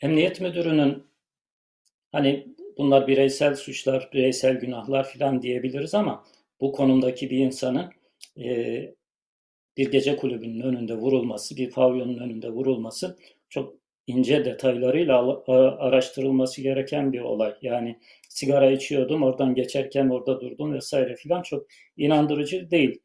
Emniyet 0.00 0.40
müdürünün 0.40 1.06
hani 2.12 2.54
bunlar 2.78 3.06
bireysel 3.06 3.56
suçlar, 3.56 4.10
bireysel 4.12 4.60
günahlar 4.60 5.08
filan 5.08 5.42
diyebiliriz 5.42 5.94
ama 5.94 6.24
bu 6.60 6.72
konumdaki 6.72 7.30
bir 7.30 7.38
insanın 7.38 7.92
e, 8.38 8.94
bir 9.76 9.90
gece 9.90 10.16
kulübünün 10.16 10.60
önünde 10.60 10.94
vurulması, 10.94 11.56
bir 11.56 11.70
pavyonun 11.70 12.18
önünde 12.18 12.50
vurulması 12.50 13.18
çok 13.48 13.74
ince 14.08 14.44
detaylarıyla 14.44 15.42
araştırılması 15.78 16.62
gereken 16.62 17.12
bir 17.12 17.20
olay. 17.20 17.54
Yani 17.62 17.98
sigara 18.28 18.70
içiyordum, 18.70 19.22
oradan 19.22 19.54
geçerken 19.54 20.08
orada 20.08 20.40
durdum 20.40 20.74
vesaire 20.74 21.16
filan 21.16 21.42
çok 21.42 21.66
inandırıcı 21.96 22.70
değil. 22.70 22.98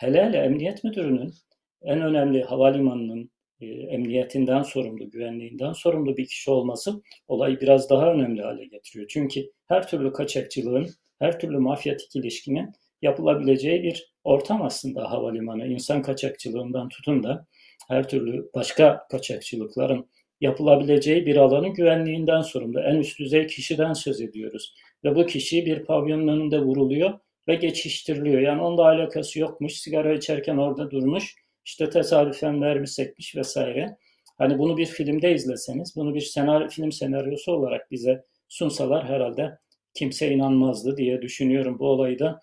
Hele 0.00 0.24
hele 0.24 0.36
emniyet 0.36 0.84
müdürünün 0.84 1.34
en 1.82 2.02
önemli 2.02 2.42
havalimanının 2.42 3.30
e, 3.60 3.66
emniyetinden 3.66 4.62
sorumlu, 4.62 5.10
güvenliğinden 5.10 5.72
sorumlu 5.72 6.16
bir 6.16 6.26
kişi 6.26 6.50
olması 6.50 7.02
olayı 7.28 7.60
biraz 7.60 7.90
daha 7.90 8.12
önemli 8.12 8.42
hale 8.42 8.66
getiriyor. 8.66 9.08
Çünkü 9.08 9.50
her 9.68 9.88
türlü 9.88 10.12
kaçakçılığın, 10.12 10.88
her 11.18 11.40
türlü 11.40 11.58
mafyatik 11.58 12.16
ilişkinin 12.16 12.72
yapılabileceği 13.02 13.82
bir 13.82 14.12
ortam 14.24 14.62
aslında 14.62 15.10
havalimanı. 15.10 15.66
İnsan 15.66 16.02
kaçakçılığından 16.02 16.88
tutun 16.88 17.22
da 17.22 17.46
her 17.88 18.08
türlü 18.08 18.50
başka 18.54 19.06
kaçakçılıkların 19.10 20.08
yapılabileceği 20.40 21.26
bir 21.26 21.36
alanın 21.36 21.74
güvenliğinden 21.74 22.40
sorumlu. 22.40 22.80
En 22.80 22.96
üst 22.96 23.18
düzey 23.18 23.46
kişiden 23.46 23.92
söz 23.92 24.20
ediyoruz. 24.20 24.74
Ve 25.04 25.14
bu 25.14 25.26
kişi 25.26 25.66
bir 25.66 25.84
pavyonun 25.84 26.28
önünde 26.28 26.60
vuruluyor 26.60 27.18
ve 27.48 27.54
geçiştiriliyor. 27.54 28.40
Yani 28.40 28.62
onunla 28.62 28.82
alakası 28.82 29.40
yokmuş. 29.40 29.72
Sigara 29.72 30.14
içerken 30.14 30.56
orada 30.56 30.90
durmuş. 30.90 31.34
İşte 31.64 31.90
tesadüfen 31.90 32.54
mermi 32.54 32.88
sekmiş 32.88 33.36
vesaire. 33.36 33.96
Hani 34.38 34.58
bunu 34.58 34.76
bir 34.76 34.86
filmde 34.86 35.34
izleseniz, 35.34 35.96
bunu 35.96 36.14
bir 36.14 36.20
senaryo, 36.20 36.68
film 36.68 36.92
senaryosu 36.92 37.52
olarak 37.52 37.90
bize 37.90 38.24
sunsalar 38.48 39.08
herhalde 39.08 39.58
kimse 39.94 40.30
inanmazdı 40.30 40.96
diye 40.96 41.22
düşünüyorum. 41.22 41.78
Bu 41.78 41.88
olayı 41.88 42.18
da 42.18 42.40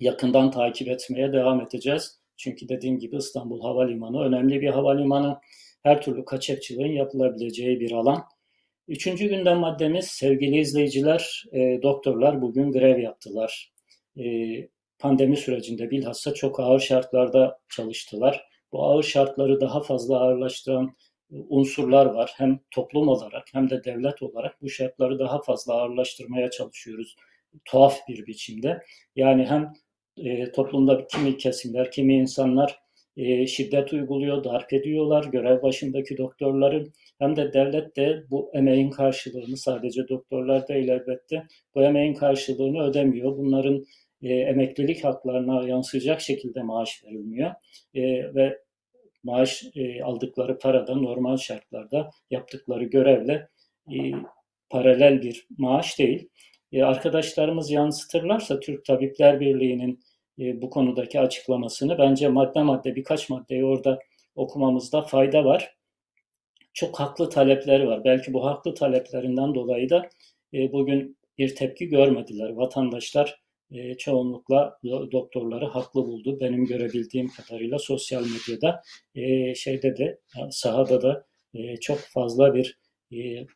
yakından 0.00 0.50
takip 0.50 0.88
etmeye 0.88 1.32
devam 1.32 1.60
edeceğiz. 1.60 2.18
Çünkü 2.36 2.68
dediğim 2.68 2.98
gibi 2.98 3.16
İstanbul 3.16 3.60
Havalimanı 3.60 4.24
önemli 4.24 4.60
bir 4.60 4.68
havalimanı. 4.68 5.38
Her 5.82 6.02
türlü 6.02 6.24
kaçakçılığın 6.24 6.92
yapılabileceği 6.92 7.80
bir 7.80 7.92
alan. 7.92 8.24
Üçüncü 8.88 9.28
gündem 9.28 9.58
maddemiz 9.58 10.06
sevgili 10.06 10.58
izleyiciler, 10.58 11.44
e, 11.52 11.82
doktorlar 11.82 12.42
bugün 12.42 12.72
grev 12.72 12.98
yaptılar. 12.98 13.72
E, 14.16 14.24
pandemi 14.98 15.36
sürecinde 15.36 15.90
bilhassa 15.90 16.34
çok 16.34 16.60
ağır 16.60 16.80
şartlarda 16.80 17.58
çalıştılar. 17.68 18.44
Bu 18.72 18.84
ağır 18.84 19.02
şartları 19.02 19.60
daha 19.60 19.82
fazla 19.82 20.20
ağırlaştıran 20.20 20.96
e, 21.32 21.36
unsurlar 21.48 22.06
var. 22.06 22.32
Hem 22.36 22.60
toplum 22.70 23.08
olarak 23.08 23.44
hem 23.52 23.70
de 23.70 23.84
devlet 23.84 24.22
olarak 24.22 24.62
bu 24.62 24.70
şartları 24.70 25.18
daha 25.18 25.42
fazla 25.42 25.74
ağırlaştırmaya 25.74 26.50
çalışıyoruz 26.50 27.16
tuhaf 27.64 28.08
bir 28.08 28.26
biçimde. 28.26 28.82
Yani 29.16 29.46
hem 29.46 29.72
e, 30.16 30.52
toplumda 30.52 31.06
kimi 31.06 31.36
kesimler, 31.36 31.90
kimi 31.90 32.14
insanlar 32.14 32.81
e, 33.16 33.46
şiddet 33.46 33.92
uyguluyor, 33.92 34.44
darp 34.44 34.72
ediyorlar 34.72 35.24
görev 35.24 35.62
başındaki 35.62 36.18
doktorların 36.18 36.92
hem 37.18 37.36
de 37.36 37.52
devlet 37.52 37.96
de 37.96 38.24
bu 38.30 38.50
emeğin 38.54 38.90
karşılığını 38.90 39.56
sadece 39.56 40.08
doktorlar 40.08 40.68
değil 40.68 40.88
elbette 40.88 41.46
bu 41.74 41.82
emeğin 41.82 42.14
karşılığını 42.14 42.82
ödemiyor. 42.82 43.38
Bunların 43.38 43.84
e, 44.22 44.34
emeklilik 44.34 45.04
haklarına 45.04 45.68
yansıyacak 45.68 46.20
şekilde 46.20 46.62
maaş 46.62 47.04
verilmiyor 47.04 47.50
e, 47.94 48.02
ve 48.34 48.58
maaş 49.22 49.64
e, 49.74 50.02
aldıkları 50.02 50.58
parada 50.58 50.94
normal 50.94 51.36
şartlarda 51.36 52.10
yaptıkları 52.30 52.84
görevle 52.84 53.48
e, 53.92 53.96
paralel 54.70 55.22
bir 55.22 55.46
maaş 55.58 55.98
değil. 55.98 56.28
E, 56.72 56.82
arkadaşlarımız 56.82 57.70
yansıtırlarsa 57.70 58.60
Türk 58.60 58.84
Tabipler 58.84 59.40
Birliği'nin 59.40 60.00
bu 60.62 60.70
konudaki 60.70 61.20
açıklamasını 61.20 61.98
bence 61.98 62.28
madde 62.28 62.62
madde 62.62 62.96
birkaç 62.96 63.30
maddeyi 63.30 63.64
orada 63.64 63.98
okumamızda 64.34 65.02
fayda 65.02 65.44
var. 65.44 65.76
Çok 66.72 67.00
haklı 67.00 67.28
talepleri 67.30 67.86
var. 67.86 68.04
Belki 68.04 68.32
bu 68.32 68.44
haklı 68.46 68.74
taleplerinden 68.74 69.54
dolayı 69.54 69.90
da 69.90 70.08
e, 70.54 70.72
bugün 70.72 71.16
bir 71.38 71.54
tepki 71.54 71.88
görmediler. 71.88 72.50
Vatandaşlar 72.50 73.42
e, 73.70 73.96
çoğunlukla 73.96 74.78
doktorları 75.12 75.66
haklı 75.66 76.06
buldu. 76.06 76.40
Benim 76.40 76.66
görebildiğim 76.66 77.28
kadarıyla 77.28 77.78
sosyal 77.78 78.22
medyada 78.22 78.82
e, 79.14 79.54
şeyde 79.54 79.96
de 79.96 80.18
sahada 80.50 81.02
da 81.02 81.26
e, 81.54 81.76
çok 81.76 81.98
fazla 81.98 82.54
bir 82.54 82.78
e, 83.12 83.46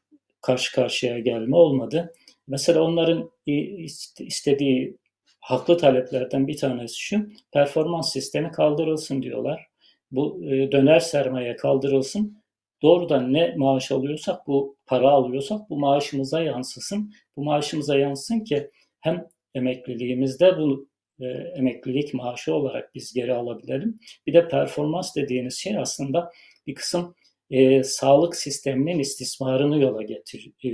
karşı 0.40 0.74
karşıya 0.74 1.18
gelme 1.18 1.56
olmadı. 1.56 2.12
Mesela 2.48 2.82
onların 2.82 3.30
istediği 4.18 4.96
haklı 5.46 5.76
taleplerden 5.76 6.46
bir 6.46 6.56
tanesi 6.56 7.00
şu, 7.00 7.28
performans 7.52 8.12
sistemi 8.12 8.50
kaldırılsın 8.50 9.22
diyorlar. 9.22 9.66
Bu 10.10 10.44
e, 10.44 10.72
döner 10.72 11.00
sermaye 11.00 11.56
kaldırılsın. 11.56 12.42
Doğrudan 12.82 13.32
ne 13.32 13.54
maaş 13.56 13.92
alıyorsak, 13.92 14.46
bu 14.46 14.76
para 14.86 15.10
alıyorsak 15.10 15.70
bu 15.70 15.78
maaşımıza 15.78 16.40
yansısın. 16.40 17.12
Bu 17.36 17.44
maaşımıza 17.44 17.98
yansısın 17.98 18.40
ki 18.40 18.70
hem 19.00 19.28
emekliliğimizde 19.54 20.58
bu 20.58 20.88
e, 21.20 21.24
emeklilik 21.56 22.14
maaşı 22.14 22.54
olarak 22.54 22.94
biz 22.94 23.12
geri 23.12 23.34
alabilelim. 23.34 24.00
Bir 24.26 24.34
de 24.34 24.48
performans 24.48 25.16
dediğiniz 25.16 25.54
şey 25.58 25.78
aslında 25.78 26.30
bir 26.66 26.74
kısım 26.74 27.14
e, 27.50 27.82
sağlık 27.82 28.36
sisteminin 28.36 28.98
istismarını 28.98 29.82
yola 29.82 30.02
getir, 30.02 30.52
e, 30.64 30.70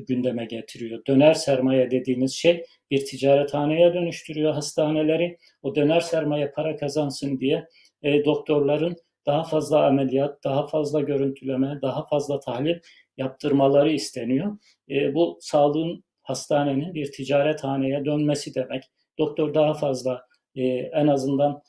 gündeme 0.00 0.44
getiriyor. 0.44 1.02
Döner 1.06 1.34
sermaye 1.34 1.90
dediğimiz 1.90 2.32
şey 2.32 2.64
bir 2.90 3.04
ticarethaneye 3.04 3.94
dönüştürüyor 3.94 4.52
hastaneleri. 4.52 5.38
O 5.62 5.74
döner 5.74 6.00
sermaye 6.00 6.50
para 6.50 6.76
kazansın 6.76 7.40
diye 7.40 7.68
e, 8.02 8.24
doktorların 8.24 8.96
daha 9.26 9.44
fazla 9.44 9.86
ameliyat, 9.86 10.44
daha 10.44 10.66
fazla 10.66 11.00
görüntüleme, 11.00 11.78
daha 11.82 12.06
fazla 12.06 12.40
tahlil 12.40 12.78
yaptırmaları 13.16 13.92
isteniyor. 13.92 14.58
E, 14.90 15.14
bu 15.14 15.38
sağlığın 15.40 16.04
hastanenin 16.22 16.94
bir 16.94 17.12
ticarethaneye 17.12 18.04
dönmesi 18.04 18.54
demek. 18.54 18.84
Doktor 19.18 19.54
daha 19.54 19.74
fazla 19.74 20.26
e, 20.54 20.62
en 20.72 21.06
azından 21.06 21.62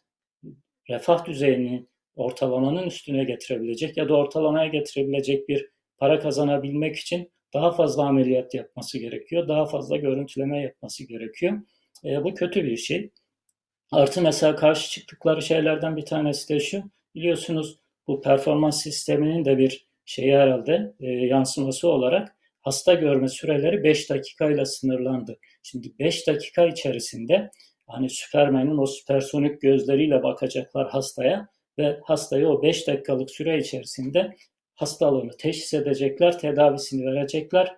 refah 0.89 1.25
düzeyini 1.25 1.87
ortalamanın 2.15 2.87
üstüne 2.87 3.23
getirebilecek 3.23 3.97
ya 3.97 4.09
da 4.09 4.13
ortalamaya 4.13 4.67
getirebilecek 4.67 5.49
bir 5.49 5.69
para 5.97 6.19
kazanabilmek 6.19 6.95
için 6.95 7.31
daha 7.53 7.71
fazla 7.71 8.05
ameliyat 8.05 8.53
yapması 8.53 8.97
gerekiyor. 8.99 9.47
Daha 9.47 9.65
fazla 9.65 9.97
görüntüleme 9.97 10.61
yapması 10.61 11.07
gerekiyor. 11.07 11.61
E, 12.05 12.23
bu 12.23 12.33
kötü 12.33 12.63
bir 12.63 12.77
şey. 12.77 13.11
Artı 13.91 14.21
mesela 14.21 14.55
karşı 14.55 14.89
çıktıkları 14.89 15.41
şeylerden 15.41 15.97
bir 15.97 16.05
tanesi 16.05 16.53
de 16.53 16.59
şu. 16.59 16.83
Biliyorsunuz 17.15 17.79
bu 18.07 18.21
performans 18.21 18.83
sisteminin 18.83 19.45
de 19.45 19.57
bir 19.57 19.87
şeyi 20.05 20.35
herhalde 20.35 20.93
e, 20.99 21.07
yansıması 21.07 21.87
olarak 21.87 22.35
hasta 22.61 22.93
görme 22.93 23.27
süreleri 23.27 23.83
5 23.83 24.09
dakikayla 24.09 24.65
sınırlandı. 24.65 25.37
Şimdi 25.63 25.91
5 25.99 26.27
dakika 26.27 26.65
içerisinde 26.65 27.51
hani 27.87 28.09
Süpermen'in 28.09 28.77
o 28.77 28.85
süpersonik 28.85 29.61
gözleriyle 29.61 30.23
bakacaklar 30.23 30.89
hastaya 30.89 31.47
ve 31.77 31.99
hastaya 32.03 32.49
o 32.49 32.61
5 32.61 32.87
dakikalık 32.87 33.31
süre 33.31 33.57
içerisinde 33.57 34.35
hastalığını 34.75 35.31
teşhis 35.37 35.73
edecekler, 35.73 36.39
tedavisini 36.39 37.05
verecekler. 37.05 37.75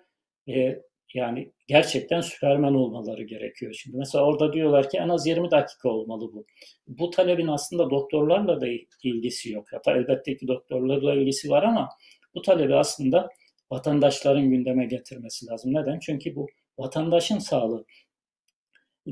E, 0.49 0.81
yani 1.13 1.51
gerçekten 1.67 2.21
süpermen 2.21 2.73
olmaları 2.73 3.23
gerekiyor. 3.23 3.73
Şimdi 3.73 3.97
mesela 3.97 4.25
orada 4.25 4.53
diyorlar 4.53 4.89
ki 4.89 4.97
en 4.97 5.09
az 5.09 5.27
20 5.27 5.51
dakika 5.51 5.89
olmalı 5.89 6.33
bu. 6.33 6.45
Bu 6.87 7.09
talebin 7.09 7.47
aslında 7.47 7.89
doktorlarla 7.89 8.61
da 8.61 8.67
ilgisi 9.03 9.51
yok. 9.51 9.67
Hatta 9.71 9.91
elbette 9.91 10.37
ki 10.37 10.47
doktorlarla 10.47 11.13
ilgisi 11.13 11.49
var 11.49 11.63
ama 11.63 11.89
bu 12.35 12.41
talebi 12.41 12.75
aslında 12.75 13.29
vatandaşların 13.71 14.49
gündeme 14.49 14.85
getirmesi 14.85 15.45
lazım. 15.47 15.73
Neden? 15.73 15.99
Çünkü 15.99 16.35
bu 16.35 16.47
vatandaşın 16.77 17.39
sağlığı. 17.39 17.85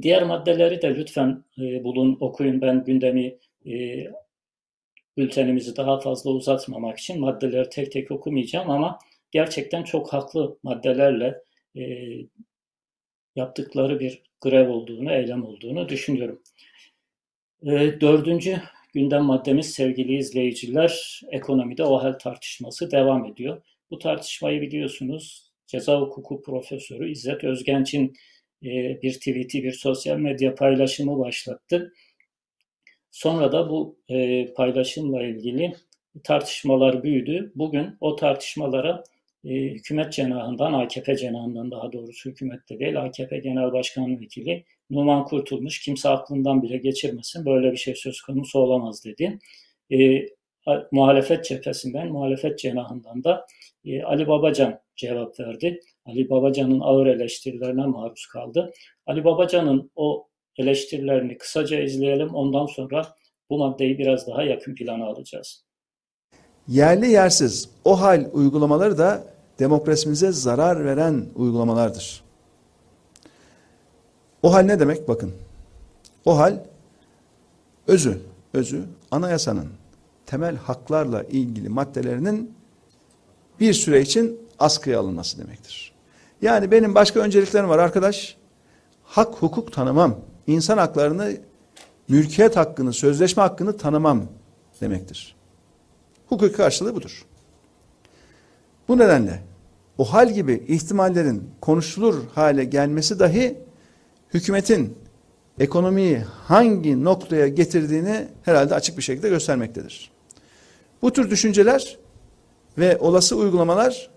Diğer 0.01 0.23
maddeleri 0.23 0.81
de 0.81 0.95
lütfen 0.95 1.43
e, 1.57 1.83
bulun, 1.83 2.17
okuyun. 2.19 2.61
Ben 2.61 2.83
gündemi 2.83 3.37
e, 3.65 4.03
bültenimizi 5.17 5.75
daha 5.75 5.99
fazla 5.99 6.31
uzatmamak 6.31 6.99
için 6.99 7.19
maddeleri 7.19 7.69
tek 7.69 7.91
tek 7.91 8.11
okumayacağım 8.11 8.69
ama 8.69 8.99
gerçekten 9.31 9.83
çok 9.83 10.13
haklı 10.13 10.57
maddelerle 10.63 11.41
e, 11.77 11.83
yaptıkları 13.35 13.99
bir 13.99 14.21
grev 14.41 14.69
olduğunu, 14.69 15.13
eylem 15.13 15.45
olduğunu 15.45 15.89
düşünüyorum. 15.89 16.41
E, 17.63 18.01
dördüncü 18.01 18.61
gündem 18.93 19.23
maddemiz 19.23 19.73
sevgili 19.73 20.17
izleyiciler, 20.17 21.21
ekonomide 21.31 21.83
o 21.83 22.03
hal 22.03 22.13
tartışması 22.13 22.91
devam 22.91 23.25
ediyor. 23.25 23.61
Bu 23.91 23.99
tartışmayı 23.99 24.61
biliyorsunuz 24.61 25.51
ceza 25.67 26.01
hukuku 26.01 26.41
profesörü 26.41 27.11
İzzet 27.11 27.43
Özgenç'in 27.43 28.13
e, 28.63 29.01
bir 29.01 29.13
tweet'i, 29.13 29.63
bir 29.63 29.71
sosyal 29.71 30.17
medya 30.17 30.55
paylaşımı 30.55 31.19
başlattı. 31.19 31.93
Sonra 33.13 33.51
da 33.51 33.69
bu 33.69 33.99
e, 34.09 34.45
paylaşımla 34.53 35.23
ilgili 35.23 35.75
tartışmalar 36.23 37.03
büyüdü. 37.03 37.51
Bugün 37.55 37.97
o 38.01 38.15
tartışmalara 38.15 39.03
e, 39.45 39.49
hükümet 39.49 40.13
cenahından, 40.13 40.73
AKP 40.73 41.17
cenahından 41.17 41.71
daha 41.71 41.93
doğrusu 41.93 42.29
hükümette 42.29 42.79
değil, 42.79 43.01
AKP 43.01 43.37
Genel 43.37 43.73
Başkan 43.73 44.21
Vekili 44.21 44.65
Numan 44.89 45.25
Kurtulmuş 45.25 45.79
kimse 45.79 46.09
aklından 46.09 46.63
bile 46.63 46.77
geçirmesin 46.77 47.45
böyle 47.45 47.71
bir 47.71 47.77
şey 47.77 47.95
söz 47.95 48.21
konusu 48.21 48.59
olamaz 48.59 49.05
dedi. 49.05 49.39
E, 49.91 50.25
muhalefet 50.91 51.45
cephesinden, 51.45 52.07
muhalefet 52.07 52.59
cenahından 52.59 53.23
da 53.23 53.45
e, 53.85 54.03
Ali 54.03 54.27
Babacan 54.27 54.79
cevap 54.95 55.39
verdi. 55.39 55.79
Ali 56.05 56.29
Babacan'ın 56.29 56.79
ağır 56.79 57.07
eleştirilerine 57.07 57.85
maruz 57.85 58.25
kaldı. 58.25 58.71
Ali 59.05 59.23
Babacan'ın 59.23 59.91
o 59.95 60.27
eleştirilerini 60.57 61.37
kısaca 61.37 61.79
izleyelim. 61.79 62.35
Ondan 62.35 62.65
sonra 62.65 63.07
bu 63.49 63.57
maddeyi 63.57 63.97
biraz 63.97 64.27
daha 64.27 64.43
yakın 64.43 64.75
plana 64.75 65.05
alacağız. 65.05 65.63
Yerli 66.67 67.09
yersiz 67.09 67.69
o 67.85 68.01
hal 68.01 68.25
uygulamaları 68.33 68.97
da 68.97 69.23
demokrasimize 69.59 70.31
zarar 70.31 70.85
veren 70.85 71.25
uygulamalardır. 71.35 72.23
O 74.43 74.53
hal 74.53 74.61
ne 74.61 74.79
demek? 74.79 75.07
Bakın. 75.07 75.33
O 76.25 76.37
hal 76.37 76.59
özü, 77.87 78.21
özü 78.53 78.83
anayasanın 79.11 79.67
temel 80.25 80.55
haklarla 80.55 81.23
ilgili 81.23 81.69
maddelerinin 81.69 82.53
bir 83.59 83.73
süre 83.73 84.01
için 84.01 84.39
askıya 84.59 84.99
alınması 84.99 85.37
demektir. 85.37 85.93
Yani 86.41 86.71
benim 86.71 86.95
başka 86.95 87.19
önceliklerim 87.19 87.69
var 87.69 87.79
arkadaş. 87.79 88.37
Hak 89.03 89.33
hukuk 89.33 89.73
tanımam 89.73 90.19
insan 90.47 90.77
haklarını, 90.77 91.37
mülkiyet 92.07 92.55
hakkını, 92.55 92.93
sözleşme 92.93 93.43
hakkını 93.43 93.77
tanımam 93.77 94.25
demektir. 94.81 95.35
Hukuki 96.27 96.53
karşılığı 96.53 96.95
budur. 96.95 97.25
Bu 98.87 98.97
nedenle 98.97 99.41
o 99.97 100.13
hal 100.13 100.33
gibi 100.33 100.63
ihtimallerin 100.67 101.49
konuşulur 101.61 102.23
hale 102.35 102.63
gelmesi 102.63 103.19
dahi 103.19 103.57
hükümetin 104.33 104.97
ekonomiyi 105.59 106.17
hangi 106.17 107.03
noktaya 107.03 107.47
getirdiğini 107.47 108.27
herhalde 108.43 108.75
açık 108.75 108.97
bir 108.97 109.03
şekilde 109.03 109.29
göstermektedir. 109.29 110.11
Bu 111.01 111.13
tür 111.13 111.29
düşünceler 111.29 111.97
ve 112.77 112.97
olası 112.97 113.35
uygulamalar 113.35 114.09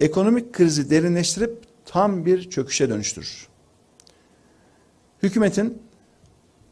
ekonomik 0.00 0.52
krizi 0.52 0.90
derinleştirip 0.90 1.58
tam 1.84 2.26
bir 2.26 2.50
çöküşe 2.50 2.88
dönüştürür 2.88 3.53
hükümetin 5.24 5.82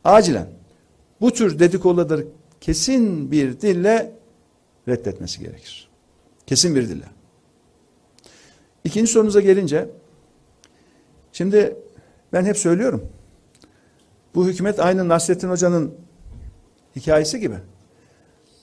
acilen 0.04 0.46
bu 1.20 1.32
tür 1.32 1.58
dedikoduları 1.58 2.26
kesin 2.60 3.30
bir 3.30 3.60
dille 3.60 4.12
reddetmesi 4.88 5.40
gerekir. 5.40 5.88
Kesin 6.46 6.74
bir 6.74 6.88
dille. 6.88 7.04
İkinci 8.84 9.12
sorunuza 9.12 9.40
gelince 9.40 9.88
şimdi 11.32 11.76
Ben 12.32 12.44
hep 12.44 12.58
söylüyorum. 12.58 13.08
Bu 14.34 14.46
hükümet 14.46 14.80
aynı 14.80 15.08
Nasrettin 15.08 15.48
Hoca'nın 15.48 15.94
hikayesi 16.96 17.40
gibi. 17.40 17.56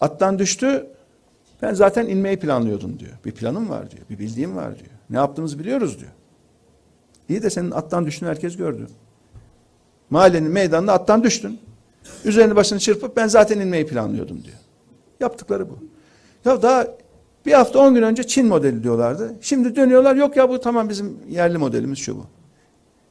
Attan 0.02 0.40
düştü, 0.40 0.88
ben 1.62 1.74
zaten 1.74 2.08
inmeyi 2.08 2.40
planlıyordum 2.40 3.00
diyor. 3.00 3.12
Bir 3.26 3.32
planım 3.32 3.70
var 3.70 3.92
diyor, 3.92 4.04
bir 4.10 4.20
bildiğim 4.20 4.56
var 4.56 4.80
diyor. 4.80 4.92
Ne 5.10 5.18
yaptığımızı 5.18 5.60
biliyoruz 5.60 6.00
diyor. 6.00 6.12
İyi 7.30 7.44
de 7.44 7.50
senin 7.50 7.72
attan 7.72 8.06
düştüğünü 8.06 8.30
herkes 8.30 8.58
gördü. 8.58 8.88
Mahallenin 10.10 10.52
meydanında 10.52 10.94
attan 10.94 11.24
düştün. 11.24 11.60
Üzerini 12.26 12.56
başını 12.56 12.80
çırpıp 12.80 13.16
ben 13.18 13.28
zaten 13.28 13.60
inmeyi 13.60 13.88
planlıyordum 13.88 14.44
diyor. 14.44 14.58
Yaptıkları 15.20 15.70
bu. 15.70 15.78
Ya 16.46 16.62
daha 16.62 16.88
bir 17.46 17.54
hafta 17.54 17.80
on 17.80 17.96
gün 17.96 18.02
önce 18.02 18.24
Çin 18.24 18.48
modeli 18.48 18.84
diyorlardı. 18.84 19.36
Şimdi 19.42 19.76
dönüyorlar 19.76 20.16
yok 20.16 20.38
ya 20.38 20.50
bu 20.50 20.60
tamam 20.60 20.90
bizim 20.90 21.18
yerli 21.30 21.58
modelimiz 21.58 22.00
şu 22.00 22.18
bu. 22.18 22.26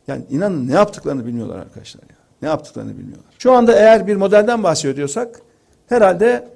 Yani 0.09 0.25
inanın 0.31 0.69
ne 0.69 0.73
yaptıklarını 0.73 1.27
bilmiyorlar 1.27 1.59
arkadaşlar 1.59 2.03
ya. 2.03 2.17
Ne 2.43 2.49
yaptıklarını 2.49 2.99
bilmiyorlar. 2.99 3.35
Şu 3.39 3.53
anda 3.53 3.73
eğer 3.73 4.07
bir 4.07 4.17
modelden 4.17 4.63
bahsediyorsak 4.63 5.41
herhalde 5.87 6.49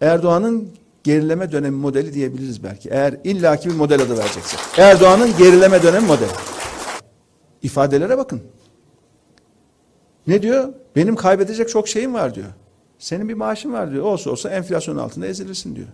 Erdoğan'ın 0.00 0.68
gerileme 1.04 1.52
dönemi 1.52 1.76
modeli 1.76 2.14
diyebiliriz 2.14 2.64
belki. 2.64 2.88
Eğer 2.88 3.14
illaki 3.24 3.68
bir 3.68 3.74
model 3.74 4.02
adı 4.02 4.18
vereceksek. 4.18 4.60
Erdoğan'ın 4.78 5.36
gerileme 5.38 5.82
dönemi 5.82 6.06
modeli. 6.06 6.30
İfadelere 7.62 8.18
bakın. 8.18 8.42
Ne 10.26 10.42
diyor? 10.42 10.68
Benim 10.96 11.16
kaybedecek 11.16 11.68
çok 11.68 11.88
şeyim 11.88 12.14
var 12.14 12.34
diyor. 12.34 12.48
Senin 12.98 13.28
bir 13.28 13.34
maaşın 13.34 13.72
var 13.72 13.90
diyor. 13.92 14.04
Olsa 14.04 14.30
olsa 14.30 14.50
enflasyon 14.50 14.96
altında 14.96 15.26
ezilirsin 15.26 15.76
diyor. 15.76 15.88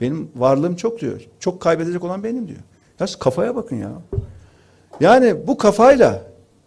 Benim 0.00 0.30
varlığım 0.36 0.76
çok 0.76 1.00
diyor. 1.00 1.20
Çok 1.40 1.60
kaybedecek 1.60 2.04
olan 2.04 2.24
benim 2.24 2.48
diyor. 2.48 2.60
Ya 3.00 3.06
kafaya 3.20 3.56
bakın 3.56 3.76
ya. 3.76 3.92
Yani 5.00 5.46
bu 5.46 5.58
kafayla 5.58 6.22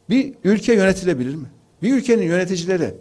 bir 0.09 0.33
ülke 0.43 0.73
yönetilebilir 0.73 1.35
mi? 1.35 1.45
Bir 1.83 1.93
ülkenin 1.93 2.23
yöneticileri 2.23 2.93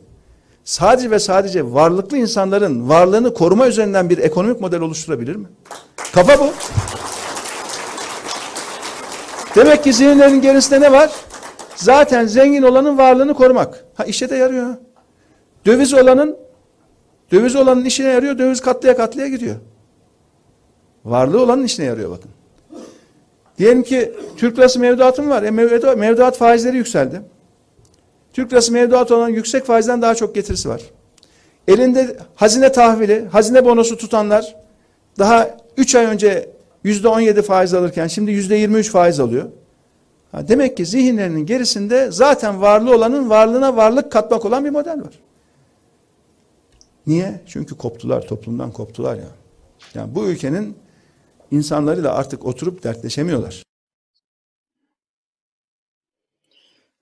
sadece 0.65 1.11
ve 1.11 1.19
sadece 1.19 1.73
varlıklı 1.73 2.19
insanların 2.19 2.89
varlığını 2.89 3.35
koruma 3.35 3.69
üzerinden 3.69 4.11
bir 4.11 4.19
ekonomik 4.19 4.61
model 4.61 4.81
oluşturabilir 4.81 5.37
mi? 5.37 5.47
Kafa 6.13 6.39
bu. 6.41 6.53
Demek 9.55 9.85
ki 9.85 9.93
zihinlerin 9.93 10.41
gerisinde 10.41 10.81
ne 10.81 10.93
var? 10.93 11.11
Zaten 11.79 12.27
zengin 12.27 12.63
olanın 12.63 12.99
varlığını 12.99 13.35
korumak. 13.35 13.85
Ha 13.95 14.05
işe 14.05 14.31
de 14.31 14.37
yarıyor. 14.37 14.75
Döviz 15.67 15.95
olanın 15.95 16.37
döviz 17.33 17.57
olanın 17.57 17.85
işine 17.85 18.09
yarıyor. 18.09 18.39
Döviz 18.39 18.61
katlaya 18.61 18.97
katlaya 18.97 19.29
gidiyor. 19.29 19.57
Varlığı 21.05 21.43
olanın 21.43 21.65
işine 21.65 21.87
yarıyor 21.87 22.11
bakın. 22.11 22.31
Diyelim 23.59 23.83
ki 23.83 24.15
Türk 24.37 24.59
lirası 24.59 24.81
mevduatım 24.81 25.31
var. 25.31 25.43
E 25.43 25.51
mevduat, 25.51 25.97
mevduat 25.97 26.37
faizleri 26.37 26.77
yükseldi. 26.77 27.23
Türk 28.33 28.53
lirası 28.53 28.73
mevduat 28.73 29.11
olan 29.11 29.29
yüksek 29.29 29.65
faizden 29.65 30.03
daha 30.03 30.15
çok 30.15 30.35
getirisi 30.35 30.69
var. 30.69 30.83
Elinde 31.69 32.17
hazine 32.35 32.73
tahvili, 32.73 33.27
hazine 33.33 33.65
bonosu 33.65 33.97
tutanlar 33.97 34.57
daha 35.19 35.57
3 35.77 35.95
ay 35.95 36.05
önce 36.05 36.51
yüzde 36.85 37.09
17 37.09 37.43
faiz 37.43 37.75
alırken 37.75 38.07
şimdi 38.07 38.31
yüzde 38.31 38.55
23 38.55 38.91
faiz 38.91 39.21
alıyor. 39.21 39.49
Demek 40.33 40.77
ki 40.77 40.87
zihinlerinin 40.87 41.47
gerisinde 41.47 42.11
zaten 42.11 42.61
varlığı 42.61 42.95
olanın 42.95 43.31
varlığına 43.31 43.77
varlık 43.77 44.13
katmak 44.13 44.45
olan 44.45 44.65
bir 44.65 44.71
model 44.71 45.01
var. 45.01 45.19
Niye? 47.07 47.41
Çünkü 47.47 47.77
koptular, 47.77 48.27
toplumdan 48.27 48.73
koptular 48.73 49.17
ya. 49.17 49.29
Yani 49.95 50.15
bu 50.15 50.27
ülkenin 50.29 50.77
insanlarıyla 51.51 52.15
artık 52.15 52.47
oturup 52.47 52.85
dertleşemiyorlar. 52.85 53.63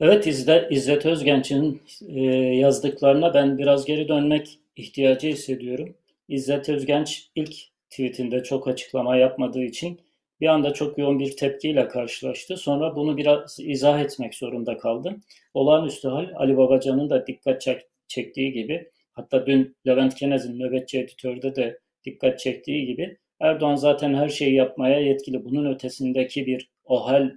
Evet 0.01 0.27
İzzet, 0.27 0.73
İzzet 0.73 1.07
Özgenç'in 1.07 1.83
e, 2.09 2.23
yazdıklarına 2.57 3.35
ben 3.35 3.59
biraz 3.59 3.85
geri 3.85 4.09
dönmek 4.09 4.59
ihtiyacı 4.77 5.29
hissediyorum. 5.29 5.95
İzzet 6.29 6.69
Özgenç 6.69 7.31
ilk 7.35 7.55
tweetinde 7.91 8.43
çok 8.43 8.69
açıklama 8.69 9.17
yapmadığı 9.17 9.63
için 9.63 10.01
bir 10.41 10.47
anda 10.47 10.73
çok 10.73 10.99
yoğun 10.99 11.19
bir 11.19 11.37
tepkiyle 11.37 11.89
karşılaştı. 11.89 12.57
Sonra 12.57 12.97
bunu 12.97 13.17
biraz 13.17 13.57
izah 13.61 14.01
etmek 14.01 14.35
zorunda 14.35 14.79
kaldım. 14.79 15.23
Olağanüstü 15.55 16.09
hal 16.09 16.29
Ali 16.37 16.57
Babacan'ın 16.57 17.11
da 17.11 17.27
dikkat 17.27 17.67
çektiği 18.09 18.53
gibi 18.53 18.91
hatta 19.13 19.47
dün 19.47 19.77
Levent 19.87 20.15
Kenez'in 20.15 20.59
nöbetçi 20.59 20.99
editörde 20.99 21.57
de 21.57 21.79
dikkat 22.05 22.39
çektiği 22.39 22.87
gibi 22.87 23.17
Erdoğan 23.41 23.75
zaten 23.75 24.15
her 24.15 24.29
şeyi 24.29 24.55
yapmaya 24.55 25.01
yetkili. 25.01 25.45
Bunun 25.45 25.75
ötesindeki 25.75 26.47
bir 26.47 26.71
OHAL 26.85 27.31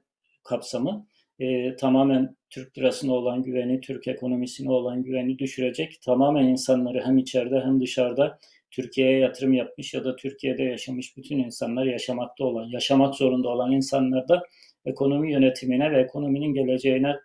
kapsamı 0.43 1.07
e, 1.39 1.75
tamamen 1.75 2.35
Türk 2.49 2.77
lirasına 2.77 3.13
olan 3.13 3.43
güveni, 3.43 3.81
Türk 3.81 4.07
ekonomisine 4.07 4.71
olan 4.71 5.03
güveni 5.03 5.39
düşürecek. 5.39 6.01
Tamamen 6.01 6.43
insanları 6.43 7.05
hem 7.05 7.17
içeride 7.17 7.61
hem 7.61 7.81
dışarıda 7.81 8.39
Türkiye'ye 8.71 9.19
yatırım 9.19 9.53
yapmış 9.53 9.93
ya 9.93 10.03
da 10.03 10.15
Türkiye'de 10.15 10.63
yaşamış 10.63 11.17
bütün 11.17 11.39
insanlar 11.39 11.85
yaşamakta 11.85 12.43
olan, 12.43 12.65
yaşamak 12.65 13.15
zorunda 13.15 13.49
olan 13.49 13.71
insanlar 13.71 14.27
da 14.27 14.43
ekonomi 14.85 15.31
yönetimine 15.31 15.91
ve 15.91 16.01
ekonominin 16.01 16.53
geleceğine 16.53 17.15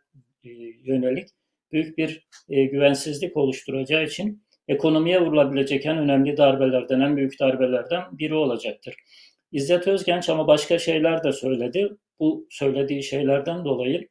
e, 0.45 0.51
yönelik 0.85 1.29
büyük 1.73 1.99
bir 1.99 2.27
e, 2.49 2.65
güvensizlik 2.65 3.37
oluşturacağı 3.37 4.05
için 4.05 4.45
ekonomiye 4.69 5.21
vurulabilecek 5.21 5.87
en 5.87 5.99
önemli 5.99 6.37
darbelerden, 6.37 7.01
en 7.01 7.17
büyük 7.17 7.41
darbelerden 7.41 8.03
biri 8.19 8.35
olacaktır. 8.35 8.95
İzzet 9.53 9.89
Özgenç 9.89 10.29
ama 10.29 10.47
başka 10.47 10.79
şeyler 10.79 11.25
de 11.25 11.33
söyledi. 11.33 11.97
Bu 12.21 12.47
söylediği 12.51 13.03
şeylerden 13.03 13.65
dolayı 13.65 14.09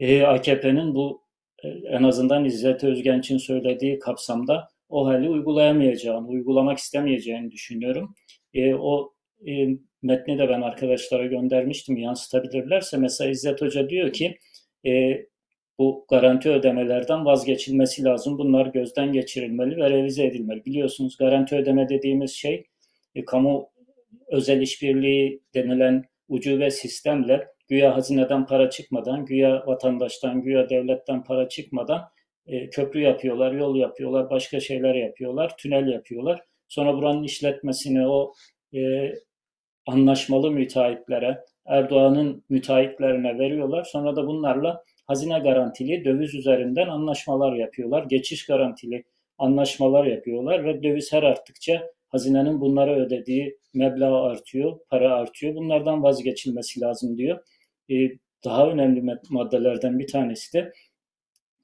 e, 0.00 0.22
AKP'nin 0.22 0.94
bu 0.94 1.24
en 1.88 2.02
azından 2.02 2.44
İzzet 2.44 2.84
Özgenç'in 2.84 3.38
söylediği 3.38 3.98
kapsamda 3.98 4.68
o 4.88 5.06
hali 5.06 5.28
uygulayamayacağını, 5.28 6.28
uygulamak 6.28 6.78
istemeyeceğini 6.78 7.50
düşünüyorum. 7.50 8.14
E, 8.54 8.74
o 8.74 9.14
e, 9.46 9.68
metni 10.02 10.38
de 10.38 10.48
ben 10.48 10.60
arkadaşlara 10.62 11.26
göndermiştim 11.26 11.96
yansıtabilirlerse. 11.96 12.96
Mesela 12.96 13.30
İzzet 13.30 13.62
Hoca 13.62 13.88
diyor 13.88 14.12
ki 14.12 14.38
e, 14.86 15.24
bu 15.78 16.06
garanti 16.10 16.50
ödemelerden 16.50 17.24
vazgeçilmesi 17.24 18.04
lazım. 18.04 18.38
Bunlar 18.38 18.66
gözden 18.66 19.12
geçirilmeli 19.12 19.76
ve 19.76 19.90
revize 19.90 20.24
edilmeli. 20.24 20.64
Biliyorsunuz 20.64 21.16
garanti 21.16 21.56
ödeme 21.56 21.88
dediğimiz 21.88 22.30
şey 22.30 22.64
e, 23.14 23.24
kamu 23.24 23.70
özel 24.28 24.60
işbirliği 24.60 25.42
denilen 25.54 26.04
ucube 26.28 26.70
sistemle 26.70 27.48
güya 27.68 27.96
hazineden 27.96 28.46
para 28.46 28.70
çıkmadan, 28.70 29.24
güya 29.24 29.66
vatandaştan, 29.66 30.42
güya 30.42 30.68
devletten 30.68 31.24
para 31.24 31.48
çıkmadan 31.48 32.02
e, 32.46 32.70
köprü 32.70 33.00
yapıyorlar, 33.00 33.52
yol 33.52 33.76
yapıyorlar, 33.76 34.30
başka 34.30 34.60
şeyler 34.60 34.94
yapıyorlar, 34.94 35.56
tünel 35.56 35.88
yapıyorlar. 35.88 36.42
Sonra 36.68 36.94
buranın 36.94 37.22
işletmesini 37.22 38.08
o 38.08 38.32
e, 38.74 39.12
anlaşmalı 39.86 40.50
müteahhitlere, 40.50 41.44
Erdoğan'ın 41.66 42.44
müteahhitlerine 42.48 43.38
veriyorlar. 43.38 43.84
Sonra 43.84 44.16
da 44.16 44.26
bunlarla 44.26 44.84
hazine 45.06 45.38
garantili 45.38 46.04
döviz 46.04 46.34
üzerinden 46.34 46.88
anlaşmalar 46.88 47.52
yapıyorlar. 47.52 48.04
Geçiş 48.04 48.46
garantili 48.46 49.04
anlaşmalar 49.38 50.04
yapıyorlar 50.04 50.64
ve 50.64 50.82
döviz 50.82 51.12
her 51.12 51.22
arttıkça 51.22 51.90
hazinenin 52.08 52.60
bunlara 52.60 52.96
ödediği 52.96 53.58
meblağ 53.74 54.22
artıyor, 54.22 54.78
para 54.90 55.14
artıyor. 55.14 55.54
Bunlardan 55.54 56.02
vazgeçilmesi 56.02 56.80
lazım 56.80 57.18
diyor. 57.18 57.38
Ee, 57.90 57.94
daha 58.44 58.70
önemli 58.70 59.18
maddelerden 59.30 59.98
bir 59.98 60.06
tanesi 60.06 60.52
de 60.52 60.72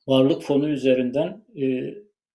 varlık 0.07 0.43
fonu 0.43 0.69
üzerinden 0.69 1.45
e, 1.61 1.95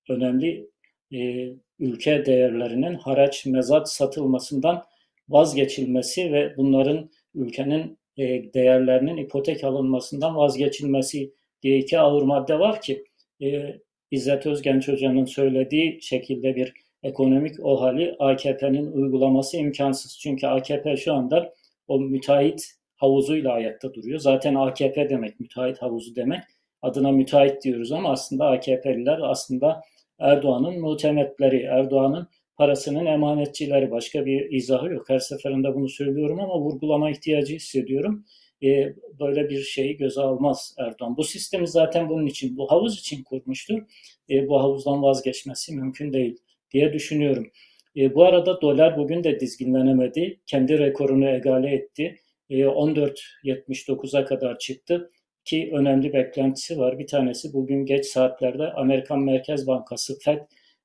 önemli 0.09 0.69
e, 1.13 1.49
ülke 1.79 2.25
değerlerinin 2.25 2.93
haraç, 2.93 3.45
mezat 3.45 3.91
satılmasından 3.91 4.85
vazgeçilmesi 5.29 6.33
ve 6.33 6.57
bunların 6.57 7.09
ülkenin 7.35 7.97
e, 8.17 8.53
değerlerinin 8.53 9.17
ipotek 9.17 9.63
alınmasından 9.63 10.35
vazgeçilmesi 10.35 11.33
diye 11.61 11.77
iki 11.77 11.99
ağır 11.99 12.21
madde 12.21 12.59
var 12.59 12.81
ki 12.81 13.03
e, 13.41 13.79
İzzet 14.11 14.45
Özgenç 14.45 14.87
Hoca'nın 14.87 15.25
söylediği 15.25 15.99
şekilde 16.01 16.55
bir 16.55 16.73
ekonomik 17.03 17.65
o 17.65 17.81
hali 17.81 18.15
AKP'nin 18.19 18.91
uygulaması 18.91 19.57
imkansız. 19.57 20.19
Çünkü 20.19 20.47
AKP 20.47 20.97
şu 20.97 21.13
anda 21.13 21.53
o 21.87 21.99
müteahhit 21.99 22.65
havuzuyla 22.95 23.51
ayakta 23.51 23.93
duruyor. 23.93 24.19
Zaten 24.19 24.55
AKP 24.55 25.09
demek, 25.09 25.39
müteahhit 25.39 25.81
havuzu 25.81 26.15
demek. 26.15 26.41
Adına 26.85 27.11
müteahhit 27.11 27.63
diyoruz 27.63 27.91
ama 27.91 28.11
aslında 28.11 28.45
AKP'liler 28.45 29.19
aslında 29.21 29.81
Erdoğan'ın 30.19 30.81
muhtemetleri, 30.81 31.61
Erdoğan'ın 31.61 32.27
parasının 32.57 33.05
emanetçileri. 33.05 33.91
Başka 33.91 34.25
bir 34.25 34.51
izahı 34.51 34.93
yok. 34.93 35.09
Her 35.09 35.19
seferinde 35.19 35.75
bunu 35.75 35.89
söylüyorum 35.89 36.39
ama 36.39 36.59
vurgulama 36.59 37.09
ihtiyacı 37.11 37.55
hissediyorum. 37.55 38.25
Ee, 38.63 38.93
böyle 39.19 39.49
bir 39.49 39.61
şeyi 39.61 39.97
göze 39.97 40.21
almaz 40.21 40.75
Erdoğan. 40.77 41.17
Bu 41.17 41.23
sistemi 41.23 41.67
zaten 41.67 42.09
bunun 42.09 42.25
için, 42.25 42.57
bu 42.57 42.71
havuz 42.71 42.99
için 42.99 43.23
kurmuştur. 43.23 43.81
Ee, 44.29 44.47
bu 44.47 44.59
havuzdan 44.59 45.03
vazgeçmesi 45.03 45.75
mümkün 45.75 46.13
değil 46.13 46.37
diye 46.71 46.93
düşünüyorum. 46.93 47.51
E, 47.97 48.15
bu 48.15 48.23
arada 48.23 48.61
dolar 48.61 48.97
bugün 48.97 49.23
de 49.23 49.39
dizginlenemedi. 49.39 50.39
Kendi 50.45 50.79
rekorunu 50.79 51.29
egale 51.29 51.73
etti. 51.73 52.19
E, 52.49 52.55
14.79'a 52.65 54.25
kadar 54.25 54.59
çıktı. 54.59 55.11
İki 55.45 55.71
önemli 55.73 56.13
beklentisi 56.13 56.79
var. 56.79 56.99
Bir 56.99 57.07
tanesi 57.07 57.53
bugün 57.53 57.85
geç 57.85 58.05
saatlerde 58.05 58.71
Amerikan 58.71 59.19
Merkez 59.19 59.67
Bankası 59.67 60.19
FED 60.19 60.39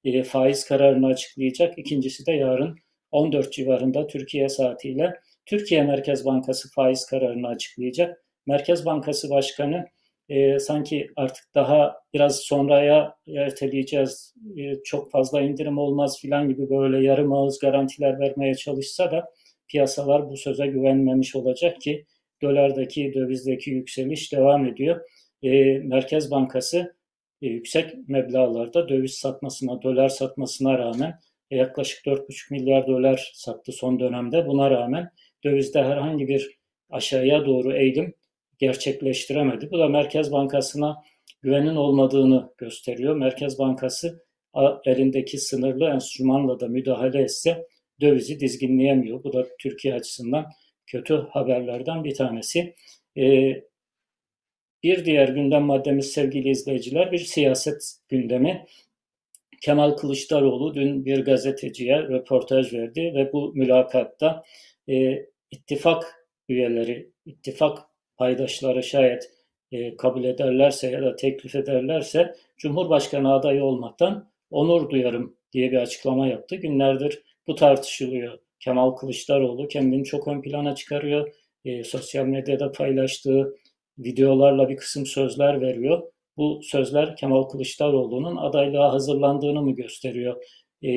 e, 0.05 0.23
faiz 0.23 0.65
kararını 0.65 1.07
açıklayacak. 1.07 1.79
İkincisi 1.79 2.27
de 2.27 2.33
yarın 2.33 2.79
14 3.11 3.53
civarında 3.53 4.07
Türkiye 4.07 4.49
saatiyle 4.49 5.21
Türkiye 5.47 5.83
Merkez 5.83 6.25
Bankası 6.25 6.71
faiz 6.71 7.07
kararını 7.07 7.49
açıklayacak. 7.49 8.25
Merkez 8.47 8.87
Bankası 8.87 9.31
Başkanı 9.31 9.87
e, 10.29 10.59
sanki 10.59 11.11
artık 11.17 11.45
daha 11.55 11.97
biraz 12.15 12.37
sonraya 12.37 13.15
erteleyeceğiz, 13.37 14.35
e, 14.57 14.83
çok 14.85 15.11
fazla 15.11 15.41
indirim 15.41 15.79
olmaz 15.79 16.19
filan 16.21 16.49
gibi 16.49 16.71
böyle 16.71 17.07
yarım 17.07 17.33
ağız 17.33 17.59
garantiler 17.59 18.21
vermeye 18.21 18.55
çalışsa 18.55 19.11
da 19.11 19.31
piyasalar 19.69 20.31
bu 20.31 20.37
söze 20.37 20.67
güvenmemiş 20.67 21.37
olacak 21.37 21.81
ki 21.81 22.07
dolardaki, 22.43 23.13
dövizdeki 23.15 23.71
yükseliş 23.71 24.33
devam 24.33 24.67
ediyor. 24.67 25.01
E, 25.43 25.79
Merkez 25.79 26.31
Bankası 26.31 26.97
e, 27.43 27.47
yüksek 27.47 28.09
meblalarda 28.09 28.89
döviz 28.89 29.15
satmasına, 29.15 29.83
dolar 29.83 30.09
satmasına 30.09 30.79
rağmen 30.79 31.21
e, 31.51 31.57
yaklaşık 31.57 32.07
4,5 32.07 32.53
milyar 32.53 32.87
dolar 32.87 33.33
sattı 33.35 33.73
son 33.73 34.01
dönemde. 34.01 34.47
Buna 34.47 34.71
rağmen 34.71 35.11
dövizde 35.45 35.83
herhangi 35.83 36.29
bir 36.29 36.59
aşağıya 36.91 37.47
doğru 37.47 37.77
eğilim 37.77 38.15
gerçekleştiremedi. 38.59 39.71
Bu 39.71 39.79
da 39.79 39.89
Merkez 39.89 40.33
Bankası'na 40.33 40.97
güvenin 41.43 41.77
olmadığını 41.77 42.53
gösteriyor. 42.59 43.17
Merkez 43.17 43.59
Bankası 43.59 44.25
elindeki 44.85 45.39
sınırlı 45.39 45.85
enstrümanla 45.85 46.61
da 46.61 46.69
müdahale 46.69 47.23
etse 47.23 47.67
dövizi 48.01 48.41
dizginleyemiyor. 48.41 49.25
Bu 49.25 49.33
da 49.33 49.47
Türkiye 49.59 49.95
açısından 49.95 50.47
kötü 50.91 51.27
haberlerden 51.31 52.05
bir 52.05 52.15
tanesi. 52.15 52.75
Ee, 53.17 53.63
bir 54.83 55.05
diğer 55.05 55.29
gündem 55.29 55.63
maddemiz 55.63 56.13
sevgili 56.13 56.49
izleyiciler 56.49 57.13
bir 57.13 57.19
siyaset 57.19 57.97
gündemi. 58.09 58.67
Kemal 59.61 59.91
Kılıçdaroğlu 59.91 60.75
dün 60.75 61.05
bir 61.05 61.25
gazeteciye 61.25 62.03
röportaj 62.03 62.73
verdi 62.73 63.13
ve 63.15 63.33
bu 63.33 63.53
mülakatta 63.55 64.45
e, 64.89 65.27
ittifak 65.51 66.27
üyeleri, 66.49 67.11
ittifak 67.27 67.79
paydaşları 68.17 68.83
şayet 68.83 69.31
e, 69.73 69.97
kabul 69.97 70.25
ederlerse 70.25 70.91
ya 70.91 71.03
da 71.03 71.17
teklif 71.17 71.55
ederlerse 71.55 72.35
Cumhurbaşkanı 72.57 73.33
adayı 73.33 73.65
olmaktan 73.65 74.31
onur 74.51 74.91
duyarım 74.91 75.37
diye 75.53 75.73
bir 75.73 75.77
açıklama 75.77 76.27
yaptı. 76.27 76.57
Günlerdir 76.57 77.23
bu 77.47 77.55
tartışılıyor. 77.55 78.39
Kemal 78.61 78.91
Kılıçdaroğlu 78.91 79.69
kendini 79.69 80.05
çok 80.05 80.29
ön 80.29 80.43
plana 80.43 80.75
çıkarıyor. 80.75 81.35
E, 81.65 81.85
sosyal 81.85 82.25
medyada 82.25 82.73
paylaştığı 82.73 83.55
videolarla 83.99 84.69
bir 84.69 84.77
kısım 84.77 85.07
sözler 85.07 85.61
veriyor. 85.61 86.03
Bu 86.37 86.61
sözler 86.63 87.17
Kemal 87.17 87.43
Kılıçdaroğlu'nun 87.43 88.37
adaylığa 88.37 88.93
hazırlandığını 88.93 89.63
mı 89.63 89.75
gösteriyor 89.75 90.45
e, 90.83 90.89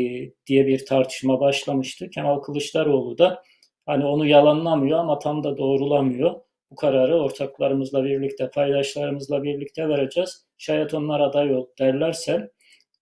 diye 0.47 0.67
bir 0.67 0.85
tartışma 0.85 1.39
başlamıştı. 1.39 2.09
Kemal 2.09 2.39
Kılıçdaroğlu 2.39 3.17
da 3.17 3.43
hani 3.85 4.05
onu 4.05 4.25
yalanlamıyor 4.27 4.99
ama 4.99 5.19
tam 5.19 5.43
da 5.43 5.57
doğrulamıyor. 5.57 6.35
Bu 6.71 6.75
kararı 6.75 7.15
ortaklarımızla 7.15 8.03
birlikte, 8.03 8.49
paydaşlarımızla 8.49 9.43
birlikte 9.43 9.89
vereceğiz. 9.89 10.45
Şayet 10.57 10.93
onlar 10.93 11.19
aday 11.19 11.55
ol 11.55 11.67
derlerse 11.79 12.51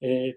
e, 0.03 0.27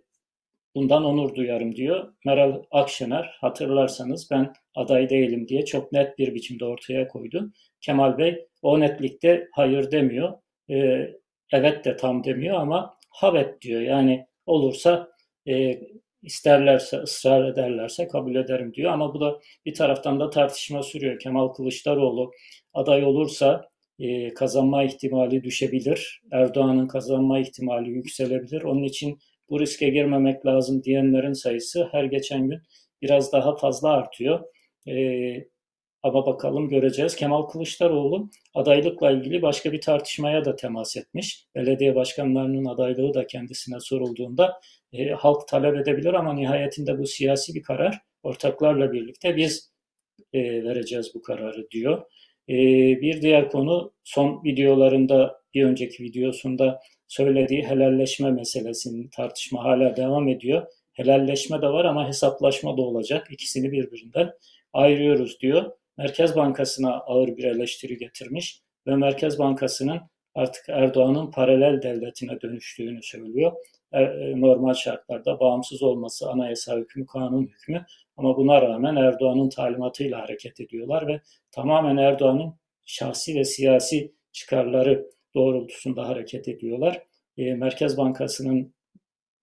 bundan 0.75 1.05
onur 1.05 1.35
duyarım 1.35 1.77
diyor. 1.77 2.13
Meral 2.25 2.63
Akşener 2.71 3.37
hatırlarsanız 3.41 4.31
ben 4.31 4.53
aday 4.75 5.11
değilim 5.11 5.49
diye 5.49 5.65
çok 5.65 5.93
net 5.93 6.19
bir 6.19 6.35
biçimde 6.35 6.65
ortaya 6.65 7.09
koydu. 7.09 7.53
Kemal 7.81 8.19
Bey 8.19 8.47
o 8.63 8.81
netlikte 8.81 9.49
hayır 9.53 9.91
demiyor. 9.91 10.33
E, 10.71 11.09
evet 11.53 11.85
de 11.85 11.97
tam 11.97 12.25
demiyor 12.25 12.61
ama 12.61 12.95
havet 13.11 13.63
diyor. 13.63 13.81
Yani 13.81 14.27
olursa 14.47 15.09
e, 15.49 15.81
isterlerse, 16.23 16.97
ısrar 16.97 17.49
ederlerse 17.49 18.09
kabul 18.09 18.35
ederim 18.35 18.75
diyor. 18.75 18.93
Ama 18.93 19.15
bu 19.15 19.21
da 19.21 19.41
bir 19.67 19.75
taraftan 19.75 20.21
da 20.21 20.31
tartışma 20.31 20.83
sürüyor. 20.83 21.19
Kemal 21.19 21.49
Kılıçdaroğlu 21.49 22.31
aday 22.75 23.05
olursa 23.05 23.69
e, 23.99 24.35
kazanma 24.35 24.85
ihtimali 24.85 25.45
düşebilir. 25.45 26.23
Erdoğan'ın 26.33 26.89
kazanma 26.89 27.39
ihtimali 27.39 27.91
yükselebilir. 27.91 28.63
Onun 28.63 28.83
için 28.83 29.19
bu 29.51 29.61
riske 29.61 29.89
girmemek 29.89 30.47
lazım 30.47 30.85
diyenlerin 30.85 31.33
sayısı 31.33 31.89
her 31.93 32.05
geçen 32.05 32.49
gün 32.49 32.61
biraz 33.03 33.33
daha 33.33 33.57
fazla 33.57 33.91
artıyor. 33.91 34.41
E, 34.89 34.95
ama 36.05 36.27
bakalım 36.27 36.69
göreceğiz. 36.69 37.17
Kemal 37.17 37.43
Kılıçdaroğlu 37.43 38.31
adaylıkla 38.55 39.11
ilgili 39.11 39.43
başka 39.43 39.73
bir 39.73 39.81
tartışmaya 39.81 40.45
da 40.45 40.57
temas 40.57 40.97
etmiş. 40.97 41.47
Belediye 41.55 41.95
başkanlarının 41.95 42.65
adaylığı 42.65 43.15
da 43.15 43.27
kendisine 43.27 43.81
sorulduğunda 43.81 44.61
e, 44.93 45.09
halk 45.11 45.49
talep 45.49 45.77
edebilir 45.77 46.15
ama 46.15 46.35
nihayetinde 46.35 46.99
bu 46.99 47.07
siyasi 47.07 47.55
bir 47.55 47.63
karar. 47.63 47.99
Ortaklarla 48.23 48.93
birlikte 48.93 49.37
biz 49.37 49.73
e, 50.33 50.65
vereceğiz 50.65 51.13
bu 51.15 51.23
kararı 51.23 51.71
diyor. 51.71 52.03
E, 52.49 52.55
bir 53.01 53.23
diğer 53.23 53.51
konu 53.51 53.93
son 54.05 54.45
videolarında 54.45 55.41
bir 55.55 55.65
önceki 55.65 56.03
videosunda 56.03 56.81
söylediği 57.17 57.63
helalleşme 57.63 58.31
meselesinin 58.31 59.09
tartışma 59.09 59.65
hala 59.65 59.97
devam 59.97 60.29
ediyor. 60.29 60.67
Helalleşme 60.93 61.63
de 61.63 61.67
var 61.67 61.85
ama 61.85 62.09
hesaplaşma 62.09 62.77
da 62.77 62.83
olacak. 62.83 63.27
İkisini 63.31 63.73
birbirinden 63.73 64.33
ayırıyoruz 64.73 65.41
diyor. 65.41 65.71
Merkez 65.97 66.37
Bankası'na 66.37 67.01
ağır 67.01 67.37
bir 67.37 67.45
eleştiri 67.45 67.99
getirmiş 67.99 68.63
ve 68.87 68.97
Merkez 68.97 69.39
Bankası'nın 69.39 70.01
artık 70.35 70.69
Erdoğan'ın 70.69 71.31
paralel 71.31 71.83
devletine 71.83 72.41
dönüştüğünü 72.41 73.03
söylüyor. 73.03 73.53
E, 73.93 74.03
e, 74.03 74.41
normal 74.41 74.75
şartlarda 74.75 75.41
bağımsız 75.41 75.83
olması 75.83 76.31
anayasa 76.31 76.77
hükmü, 76.77 77.07
kanun 77.07 77.43
hükmü 77.43 77.87
ama 78.17 78.37
buna 78.37 78.63
rağmen 78.63 78.97
Erdoğan'ın 78.97 79.49
talimatıyla 79.49 80.23
hareket 80.23 80.61
ediyorlar 80.61 81.07
ve 81.07 81.21
tamamen 81.51 81.97
Erdoğan'ın 81.97 82.55
şahsi 82.85 83.35
ve 83.35 83.45
siyasi 83.45 84.13
çıkarları 84.33 85.14
doğrultusunda 85.35 86.09
hareket 86.09 86.49
ediyorlar. 86.49 87.03
E, 87.39 87.55
Merkez 87.55 87.97
Bankası'nın 87.97 88.75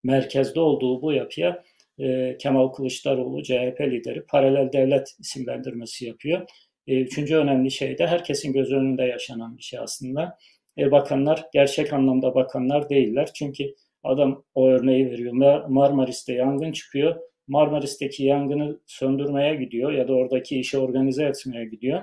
merkezde 0.04 0.60
olduğu 0.60 1.02
bu 1.02 1.14
yapıya 1.14 1.64
e, 2.00 2.38
Kemal 2.38 2.68
Kılıçdaroğlu 2.68 3.44
CHP 3.44 3.82
lideri 3.82 4.26
paralel 4.26 4.72
devlet 4.74 5.16
isimlendirmesi 5.20 6.06
yapıyor. 6.06 6.50
E, 6.88 7.02
üçüncü 7.02 7.36
önemli 7.36 7.72
şey 7.72 7.98
de 7.98 8.08
herkesin 8.08 8.54
göz 8.54 8.72
önünde 8.72 9.04
yaşanan 9.04 9.58
bir 9.58 9.64
şey 9.64 9.80
aslında. 9.80 10.38
E, 10.78 10.92
bakanlar 10.92 11.46
gerçek 11.54 11.94
anlamda 11.94 12.36
bakanlar 12.36 12.90
değiller. 12.90 13.30
Çünkü 13.36 13.76
adam 14.04 14.44
o 14.56 14.68
örneği 14.68 15.12
veriyor. 15.12 15.34
Marmaris'te 15.68 16.34
yangın 16.34 16.72
çıkıyor. 16.72 17.16
Marmaris'teki 17.48 18.24
yangını 18.24 18.80
söndürmeye 18.86 19.56
gidiyor 19.56 19.92
ya 19.92 20.08
da 20.08 20.14
oradaki 20.14 20.60
işi 20.60 20.78
organize 20.78 21.24
etmeye 21.24 21.66
gidiyor. 21.66 22.02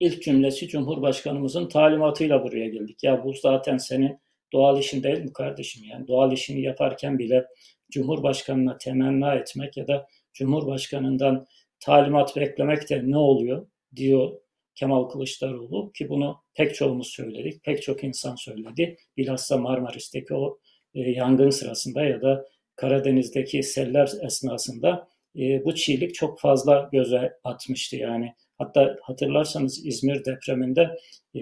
İlk 0.00 0.22
cümlesi 0.22 0.68
Cumhurbaşkanımızın 0.68 1.68
talimatıyla 1.68 2.44
buraya 2.44 2.68
geldik. 2.68 3.02
Ya 3.02 3.24
bu 3.24 3.34
zaten 3.34 3.76
senin 3.76 4.18
doğal 4.52 4.78
işin 4.78 5.02
değil 5.02 5.18
mi 5.18 5.32
kardeşim? 5.32 5.84
Yani 5.84 6.08
doğal 6.08 6.32
işini 6.32 6.62
yaparken 6.62 7.18
bile 7.18 7.46
Cumhurbaşkanına 7.90 8.78
temenna 8.78 9.34
etmek 9.34 9.76
ya 9.76 9.88
da 9.88 10.06
Cumhurbaşkanından 10.32 11.46
talimat 11.80 12.36
beklemek 12.36 12.90
de 12.90 13.02
ne 13.04 13.16
oluyor 13.18 13.66
diyor 13.96 14.32
Kemal 14.74 15.04
Kılıçdaroğlu 15.08 15.92
ki 15.92 16.08
bunu 16.08 16.42
pek 16.54 16.74
çoğumuz 16.74 17.08
söyledik, 17.08 17.64
pek 17.64 17.82
çok 17.82 18.04
insan 18.04 18.34
söyledi. 18.34 18.96
Bilhassa 19.16 19.56
Marmaris'teki 19.58 20.34
o 20.34 20.58
e, 20.94 21.00
yangın 21.00 21.50
sırasında 21.50 22.04
ya 22.04 22.22
da 22.22 22.48
Karadeniz'deki 22.76 23.62
seller 23.62 24.10
esnasında 24.22 25.08
e, 25.38 25.64
bu 25.64 25.74
çiğlik 25.74 26.14
çok 26.14 26.40
fazla 26.40 26.88
göze 26.92 27.38
atmıştı 27.44 27.96
yani. 27.96 28.34
Hatta 28.64 28.96
hatırlarsanız 29.02 29.86
İzmir 29.86 30.24
depreminde 30.24 30.98
e, 31.34 31.40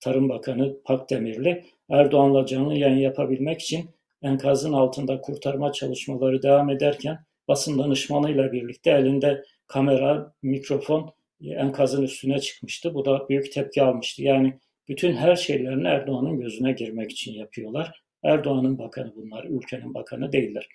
Tarım 0.00 0.28
Bakanı 0.28 0.82
Pakdemirli 0.84 1.64
Erdoğan'la 1.90 2.46
canlı 2.46 2.74
yayın 2.74 2.98
yapabilmek 2.98 3.60
için 3.60 3.90
enkazın 4.22 4.72
altında 4.72 5.20
kurtarma 5.20 5.72
çalışmaları 5.72 6.42
devam 6.42 6.70
ederken 6.70 7.18
basın 7.48 7.78
danışmanıyla 7.78 8.52
birlikte 8.52 8.90
elinde 8.90 9.44
kamera, 9.66 10.34
mikrofon 10.42 11.14
e, 11.40 11.48
enkazın 11.48 12.02
üstüne 12.02 12.38
çıkmıştı. 12.38 12.94
Bu 12.94 13.04
da 13.04 13.28
büyük 13.28 13.52
tepki 13.52 13.82
almıştı. 13.82 14.22
Yani 14.22 14.58
bütün 14.88 15.12
her 15.12 15.36
şeylerini 15.36 15.88
Erdoğan'ın 15.88 16.40
gözüne 16.40 16.72
girmek 16.72 17.10
için 17.10 17.32
yapıyorlar. 17.32 18.02
Erdoğan'ın 18.22 18.78
bakanı 18.78 19.12
bunlar, 19.16 19.44
ülkenin 19.44 19.94
bakanı 19.94 20.32
değiller. 20.32 20.68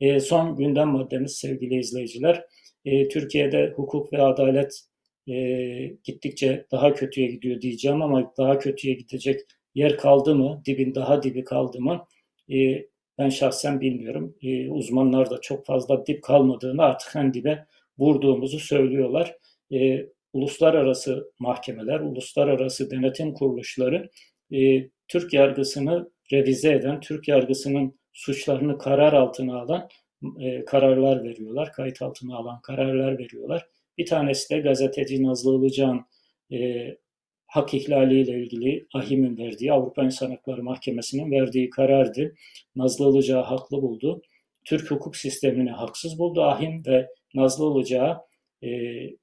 E, 0.00 0.20
son 0.20 0.56
gündem 0.56 0.88
maddemiz 0.88 1.32
sevgili 1.32 1.78
izleyiciler. 1.78 2.44
E, 2.84 3.08
Türkiye'de 3.08 3.72
hukuk 3.76 4.12
ve 4.12 4.22
adalet 4.22 4.86
e, 5.28 5.96
gittikçe 6.04 6.66
daha 6.70 6.94
kötüye 6.94 7.26
gidiyor 7.26 7.60
diyeceğim 7.60 8.02
ama 8.02 8.32
daha 8.38 8.58
kötüye 8.58 8.94
gidecek 8.94 9.40
yer 9.74 9.98
kaldı 9.98 10.34
mı, 10.34 10.62
dibin 10.66 10.94
daha 10.94 11.22
dibi 11.22 11.44
kaldı 11.44 11.80
mı 11.80 12.06
e, 12.52 12.86
ben 13.18 13.28
şahsen 13.28 13.80
bilmiyorum. 13.80 14.36
E, 14.42 14.70
uzmanlar 14.70 15.30
da 15.30 15.40
çok 15.40 15.66
fazla 15.66 16.06
dip 16.06 16.22
kalmadığını 16.22 16.82
artık 16.82 17.16
en 17.16 17.34
dibe 17.34 17.66
vurduğumuzu 17.98 18.58
söylüyorlar. 18.58 19.36
E, 19.72 20.06
uluslararası 20.32 21.32
mahkemeler, 21.38 22.00
uluslararası 22.00 22.90
denetim 22.90 23.34
kuruluşları 23.34 24.10
e, 24.52 24.88
Türk 25.08 25.32
yargısını 25.32 26.10
revize 26.32 26.72
eden, 26.72 27.00
Türk 27.00 27.28
yargısının 27.28 27.98
suçlarını 28.12 28.78
karar 28.78 29.12
altına 29.12 29.60
alan 29.60 29.88
e, 30.40 30.64
kararlar 30.64 31.24
veriyorlar, 31.24 31.72
kayıt 31.72 32.02
altına 32.02 32.36
alan 32.36 32.60
kararlar 32.60 33.18
veriyorlar. 33.18 33.66
Bir 33.98 34.06
tanesi 34.06 34.50
de 34.50 34.58
gazeteci 34.60 35.22
Nazlı 35.22 35.58
Ilıcan 35.58 36.06
e, 36.52 36.88
hak 37.46 37.74
ihlaliyle 37.74 38.42
ilgili 38.42 38.86
AHİM'in 38.94 39.38
verdiği, 39.38 39.72
Avrupa 39.72 40.04
İnsan 40.04 40.30
Hakları 40.30 40.62
Mahkemesi'nin 40.62 41.30
verdiği 41.30 41.70
karardı. 41.70 42.34
Nazlı 42.76 43.10
Ilıcağı 43.10 43.42
haklı 43.42 43.82
buldu. 43.82 44.22
Türk 44.64 44.90
hukuk 44.90 45.16
sistemini 45.16 45.70
haksız 45.70 46.18
buldu 46.18 46.42
AHİM 46.42 46.82
ve 46.86 47.08
Nazlı 47.34 47.72
Ilıcağı 47.72 48.18
e, 48.62 48.68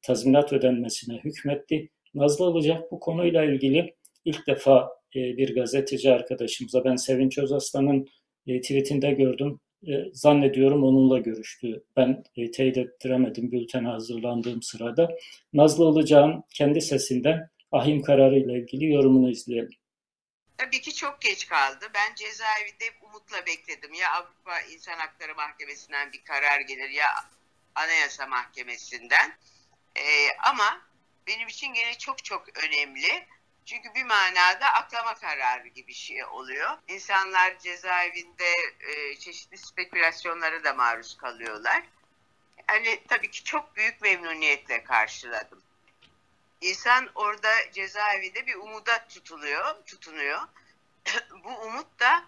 tazminat 0.02 0.54
ödenmesine 0.54 1.18
hükmetti. 1.24 1.90
Nazlı 2.14 2.52
Ilıcak 2.52 2.92
bu 2.92 3.00
konuyla 3.00 3.44
ilgili 3.44 3.96
ilk 4.26 4.48
defa 4.48 4.90
e, 5.16 5.20
bir 5.38 5.56
gazeteci 5.56 6.12
arkadaşımıza, 6.12 6.84
ben 6.84 6.96
Sevinç 6.96 7.38
Özaslan'ın 7.38 8.08
e, 8.48 8.62
tweetinde 8.62 9.12
gördüm. 9.12 9.60
E, 9.88 10.14
zannediyorum 10.14 10.84
onunla 10.84 11.20
görüştü. 11.20 11.84
Ben 11.98 12.24
e, 12.36 12.52
teyit 12.52 12.78
ettiremedim 12.78 13.52
bültene 13.52 13.88
hazırlandığım 13.88 14.62
sırada. 14.62 15.18
Nazlı 15.54 15.92
Ilıcak'ın 15.92 16.44
kendi 16.50 16.82
sesinden 16.82 17.50
ahim 17.72 18.02
kararı 18.02 18.40
ile 18.40 18.60
ilgili 18.60 18.94
yorumunu 18.94 19.32
izleyelim. 19.32 19.70
Tabii 20.58 20.82
ki 20.82 20.94
çok 20.94 21.22
geç 21.22 21.48
kaldı. 21.48 21.86
Ben 21.94 22.16
cezaevinde 22.16 22.86
umutla 23.02 23.38
bekledim. 23.48 23.94
Ya 23.94 24.12
Avrupa 24.12 24.62
İnsan 24.74 24.98
Hakları 24.98 25.36
Mahkemesi'nden 25.36 26.12
bir 26.14 26.24
karar 26.24 26.62
gelir 26.62 26.90
ya 26.90 27.08
Anayasa 27.76 28.28
Mahkemesi'nden. 28.28 29.38
Ee, 29.96 30.02
ama 30.50 30.82
benim 31.28 31.48
için 31.48 31.74
gene 31.74 31.94
çok 32.00 32.24
çok 32.24 32.46
önemli. 32.68 33.08
Çünkü 33.66 33.94
bir 33.96 34.04
manada 34.04 34.74
aklama 34.74 35.14
kararı 35.14 35.68
gibi 35.68 35.94
şey 35.94 36.26
oluyor. 36.26 36.78
İnsanlar 36.88 37.60
cezaevinde 37.60 38.54
e, 38.80 39.16
çeşitli 39.16 39.58
spekülasyonlara 39.58 40.64
da 40.64 40.74
maruz 40.74 41.18
kalıyorlar. 41.18 41.84
Yani 42.70 43.04
tabii 43.08 43.32
ki 43.32 43.44
çok 43.44 43.76
büyük 43.76 44.02
memnuniyetle 44.02 44.84
karşıladım. 44.84 45.62
İnsan 46.62 47.10
orada 47.16 47.72
cezaevinde 47.72 48.46
bir 48.48 48.56
umuda 48.56 49.08
tutuluyor, 49.08 49.86
tutunuyor. 49.86 50.42
Bu 51.44 51.50
umut 51.50 52.00
da 52.00 52.26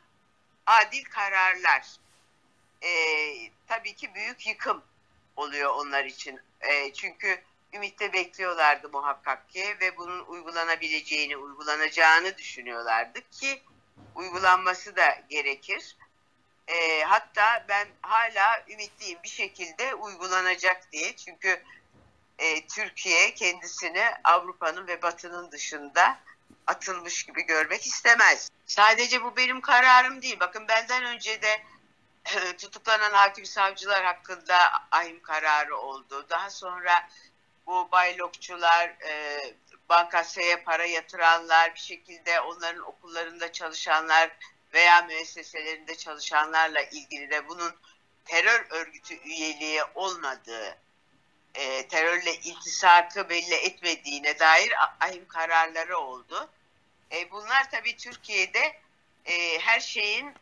adil 0.65 1.03
kararlar. 1.03 1.87
E, 2.81 2.89
tabii 3.67 3.95
ki 3.95 4.15
büyük 4.15 4.47
yıkım 4.47 4.83
oluyor 5.35 5.73
onlar 5.75 6.05
için. 6.05 6.41
E, 6.61 6.93
çünkü 6.93 7.43
ümitle 7.75 8.13
bekliyorlardı 8.13 8.89
muhakkak 8.89 9.49
ki 9.49 9.77
ve 9.81 9.97
bunun 9.97 10.25
uygulanabileceğini, 10.25 11.37
uygulanacağını 11.37 12.37
düşünüyorlardı 12.37 13.29
ki 13.31 13.61
uygulanması 14.15 14.95
da 14.95 15.17
gerekir. 15.29 15.95
E, 16.67 17.03
hatta 17.03 17.65
ben 17.69 17.87
hala 18.01 18.63
ümitliyim 18.67 19.19
bir 19.23 19.29
şekilde 19.29 19.95
uygulanacak 19.95 20.91
diye. 20.91 21.15
Çünkü 21.15 21.63
e, 22.39 22.67
Türkiye 22.67 23.33
kendisini 23.33 24.03
Avrupa'nın 24.23 24.87
ve 24.87 25.01
Batı'nın 25.01 25.51
dışında 25.51 26.19
atılmış 26.67 27.23
gibi 27.23 27.41
görmek 27.41 27.85
istemez. 27.85 28.49
Sadece 28.65 29.23
bu 29.23 29.37
benim 29.37 29.61
kararım 29.61 30.21
değil. 30.21 30.39
Bakın 30.39 30.67
benden 30.67 31.03
önce 31.05 31.41
de 31.41 31.63
tutuklanan 32.57 33.11
hakim 33.11 33.45
savcılar 33.45 34.05
hakkında 34.05 34.57
ahim 34.91 35.21
kararı 35.21 35.77
oldu. 35.77 36.25
Daha 36.29 36.49
sonra 36.49 37.09
bu 37.67 37.91
baylokçular, 37.91 38.87
e, 38.87 39.41
bankasaya 39.89 40.63
para 40.63 40.85
yatıranlar, 40.85 41.73
bir 41.75 41.79
şekilde 41.79 42.41
onların 42.41 42.83
okullarında 42.83 43.51
çalışanlar 43.51 44.31
veya 44.73 45.01
müesseselerinde 45.01 45.95
çalışanlarla 45.97 46.81
ilgili 46.81 47.29
de 47.29 47.47
bunun 47.47 47.75
terör 48.25 48.65
örgütü 48.69 49.15
üyeliği 49.15 49.83
olmadığı, 49.95 50.77
e, 51.55 51.87
terörle 51.87 52.35
iltisakı 52.35 53.29
belli 53.29 53.55
etmediğine 53.55 54.39
dair 54.39 54.73
ahim 54.99 55.27
kararları 55.27 55.97
oldu. 55.97 56.49
E, 57.11 57.31
bunlar 57.31 57.71
tabii 57.71 57.97
Türkiye'de 57.97 58.81
e, 59.25 59.59
her 59.59 59.79
şeyin 59.79 60.33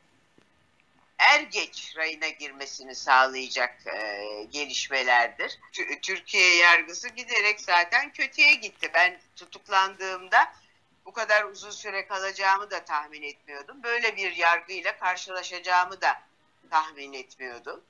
er 1.18 1.40
geç 1.42 1.94
rayına 1.98 2.28
girmesini 2.28 2.96
sağlayacak 2.96 3.88
e, 3.88 4.24
gelişmelerdir. 4.50 5.60
T- 5.72 6.02
Türkiye 6.02 6.56
yargısı 6.56 7.10
giderek 7.10 7.62
zaten 7.62 8.14
kötüye 8.14 8.54
gitti. 8.54 8.92
Ben 8.94 9.20
tutuklandığımda 9.36 10.54
bu 11.06 11.14
kadar 11.14 11.44
uzun 11.44 11.72
süre 11.72 12.08
kalacağımı 12.08 12.72
da 12.72 12.86
tahmin 12.86 13.22
etmiyordum. 13.22 13.84
Böyle 13.84 14.16
bir 14.16 14.36
yargıyla 14.36 14.98
karşılaşacağımı 14.98 16.02
da 16.02 16.22
tahmin 16.70 17.14
etmiyordum. 17.14 17.84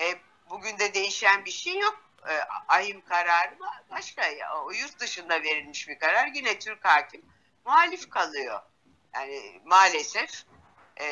E, 0.00 0.14
bugün 0.50 0.78
de 0.78 0.94
değişen 0.94 1.44
bir 1.44 1.50
şey 1.50 1.78
yok. 1.78 2.00
E, 2.28 2.32
ahim 2.68 3.04
kararı 3.04 3.54
başka 3.90 4.26
ya, 4.26 4.62
o 4.64 4.72
yurt 4.72 5.00
dışında 5.00 5.42
verilmiş 5.42 5.88
bir 5.88 5.98
karar. 5.98 6.26
Yine 6.34 6.58
Türk 6.58 6.84
hakim 6.84 7.22
muhalif 7.64 8.10
kalıyor. 8.10 8.60
Yani 9.14 9.60
maalesef 9.64 10.44
e, 10.96 11.06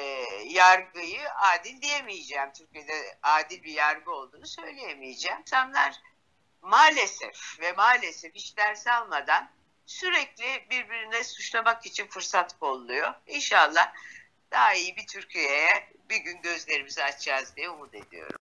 yargıyı 0.48 1.20
adil 1.52 1.82
diyemeyeceğim. 1.82 2.52
Türkiye'de 2.58 2.92
adil 3.22 3.62
bir 3.62 3.72
yargı 3.72 4.10
olduğunu 4.10 4.46
söyleyemeyeceğim. 4.46 5.40
İnsanlar 5.40 5.94
maalesef 6.62 7.60
ve 7.60 7.72
maalesef 7.72 8.34
hiç 8.34 8.56
ders 8.56 8.86
almadan 8.86 9.50
sürekli 9.86 10.44
birbirine 10.70 11.24
suçlamak 11.24 11.86
için 11.86 12.06
fırsat 12.06 12.58
kolluyor. 12.58 13.14
İnşallah 13.26 13.92
daha 14.52 14.74
iyi 14.74 14.96
bir 14.96 15.06
Türkiye'ye 15.06 15.68
bir 16.10 16.16
gün 16.16 16.42
gözlerimizi 16.42 17.04
açacağız 17.04 17.52
diye 17.56 17.70
umut 17.70 17.94
ediyorum. 17.94 18.38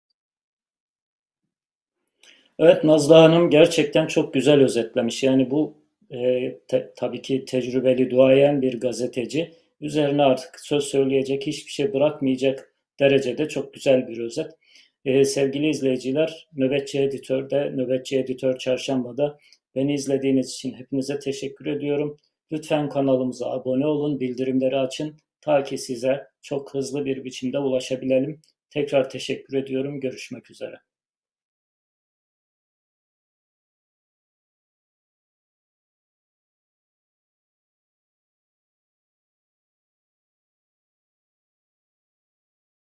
Evet 2.58 2.84
Nazlı 2.84 3.14
Hanım 3.14 3.50
gerçekten 3.50 4.06
çok 4.06 4.34
güzel 4.34 4.60
özetlemiş. 4.60 5.22
Yani 5.22 5.50
bu 5.50 5.74
e, 6.10 6.18
te, 6.68 6.92
tabii 6.96 7.22
ki 7.22 7.44
tecrübeli 7.44 8.10
duayen 8.10 8.62
bir 8.62 8.80
gazeteci 8.80 9.54
üzerine 9.80 10.22
artık 10.22 10.60
söz 10.60 10.84
söyleyecek 10.84 11.46
hiçbir 11.46 11.70
şey 11.70 11.92
bırakmayacak 11.92 12.74
derecede 13.00 13.48
çok 13.48 13.74
güzel 13.74 14.08
bir 14.08 14.18
özet. 14.18 14.50
Ee, 15.04 15.24
sevgili 15.24 15.68
izleyiciler, 15.70 16.48
Nöbetçi 16.56 17.00
Editör'de, 17.00 17.70
Nöbetçi 17.76 18.18
Editör 18.18 18.58
Çarşamba'da 18.58 19.38
beni 19.74 19.94
izlediğiniz 19.94 20.50
için 20.50 20.74
hepinize 20.74 21.18
teşekkür 21.18 21.66
ediyorum. 21.66 22.16
Lütfen 22.52 22.88
kanalımıza 22.88 23.50
abone 23.50 23.86
olun, 23.86 24.20
bildirimleri 24.20 24.76
açın 24.76 25.16
ta 25.40 25.62
ki 25.62 25.78
size 25.78 26.26
çok 26.42 26.74
hızlı 26.74 27.04
bir 27.04 27.24
biçimde 27.24 27.58
ulaşabilelim. 27.58 28.40
Tekrar 28.70 29.10
teşekkür 29.10 29.56
ediyorum. 29.56 30.00
Görüşmek 30.00 30.50
üzere. 30.50 30.89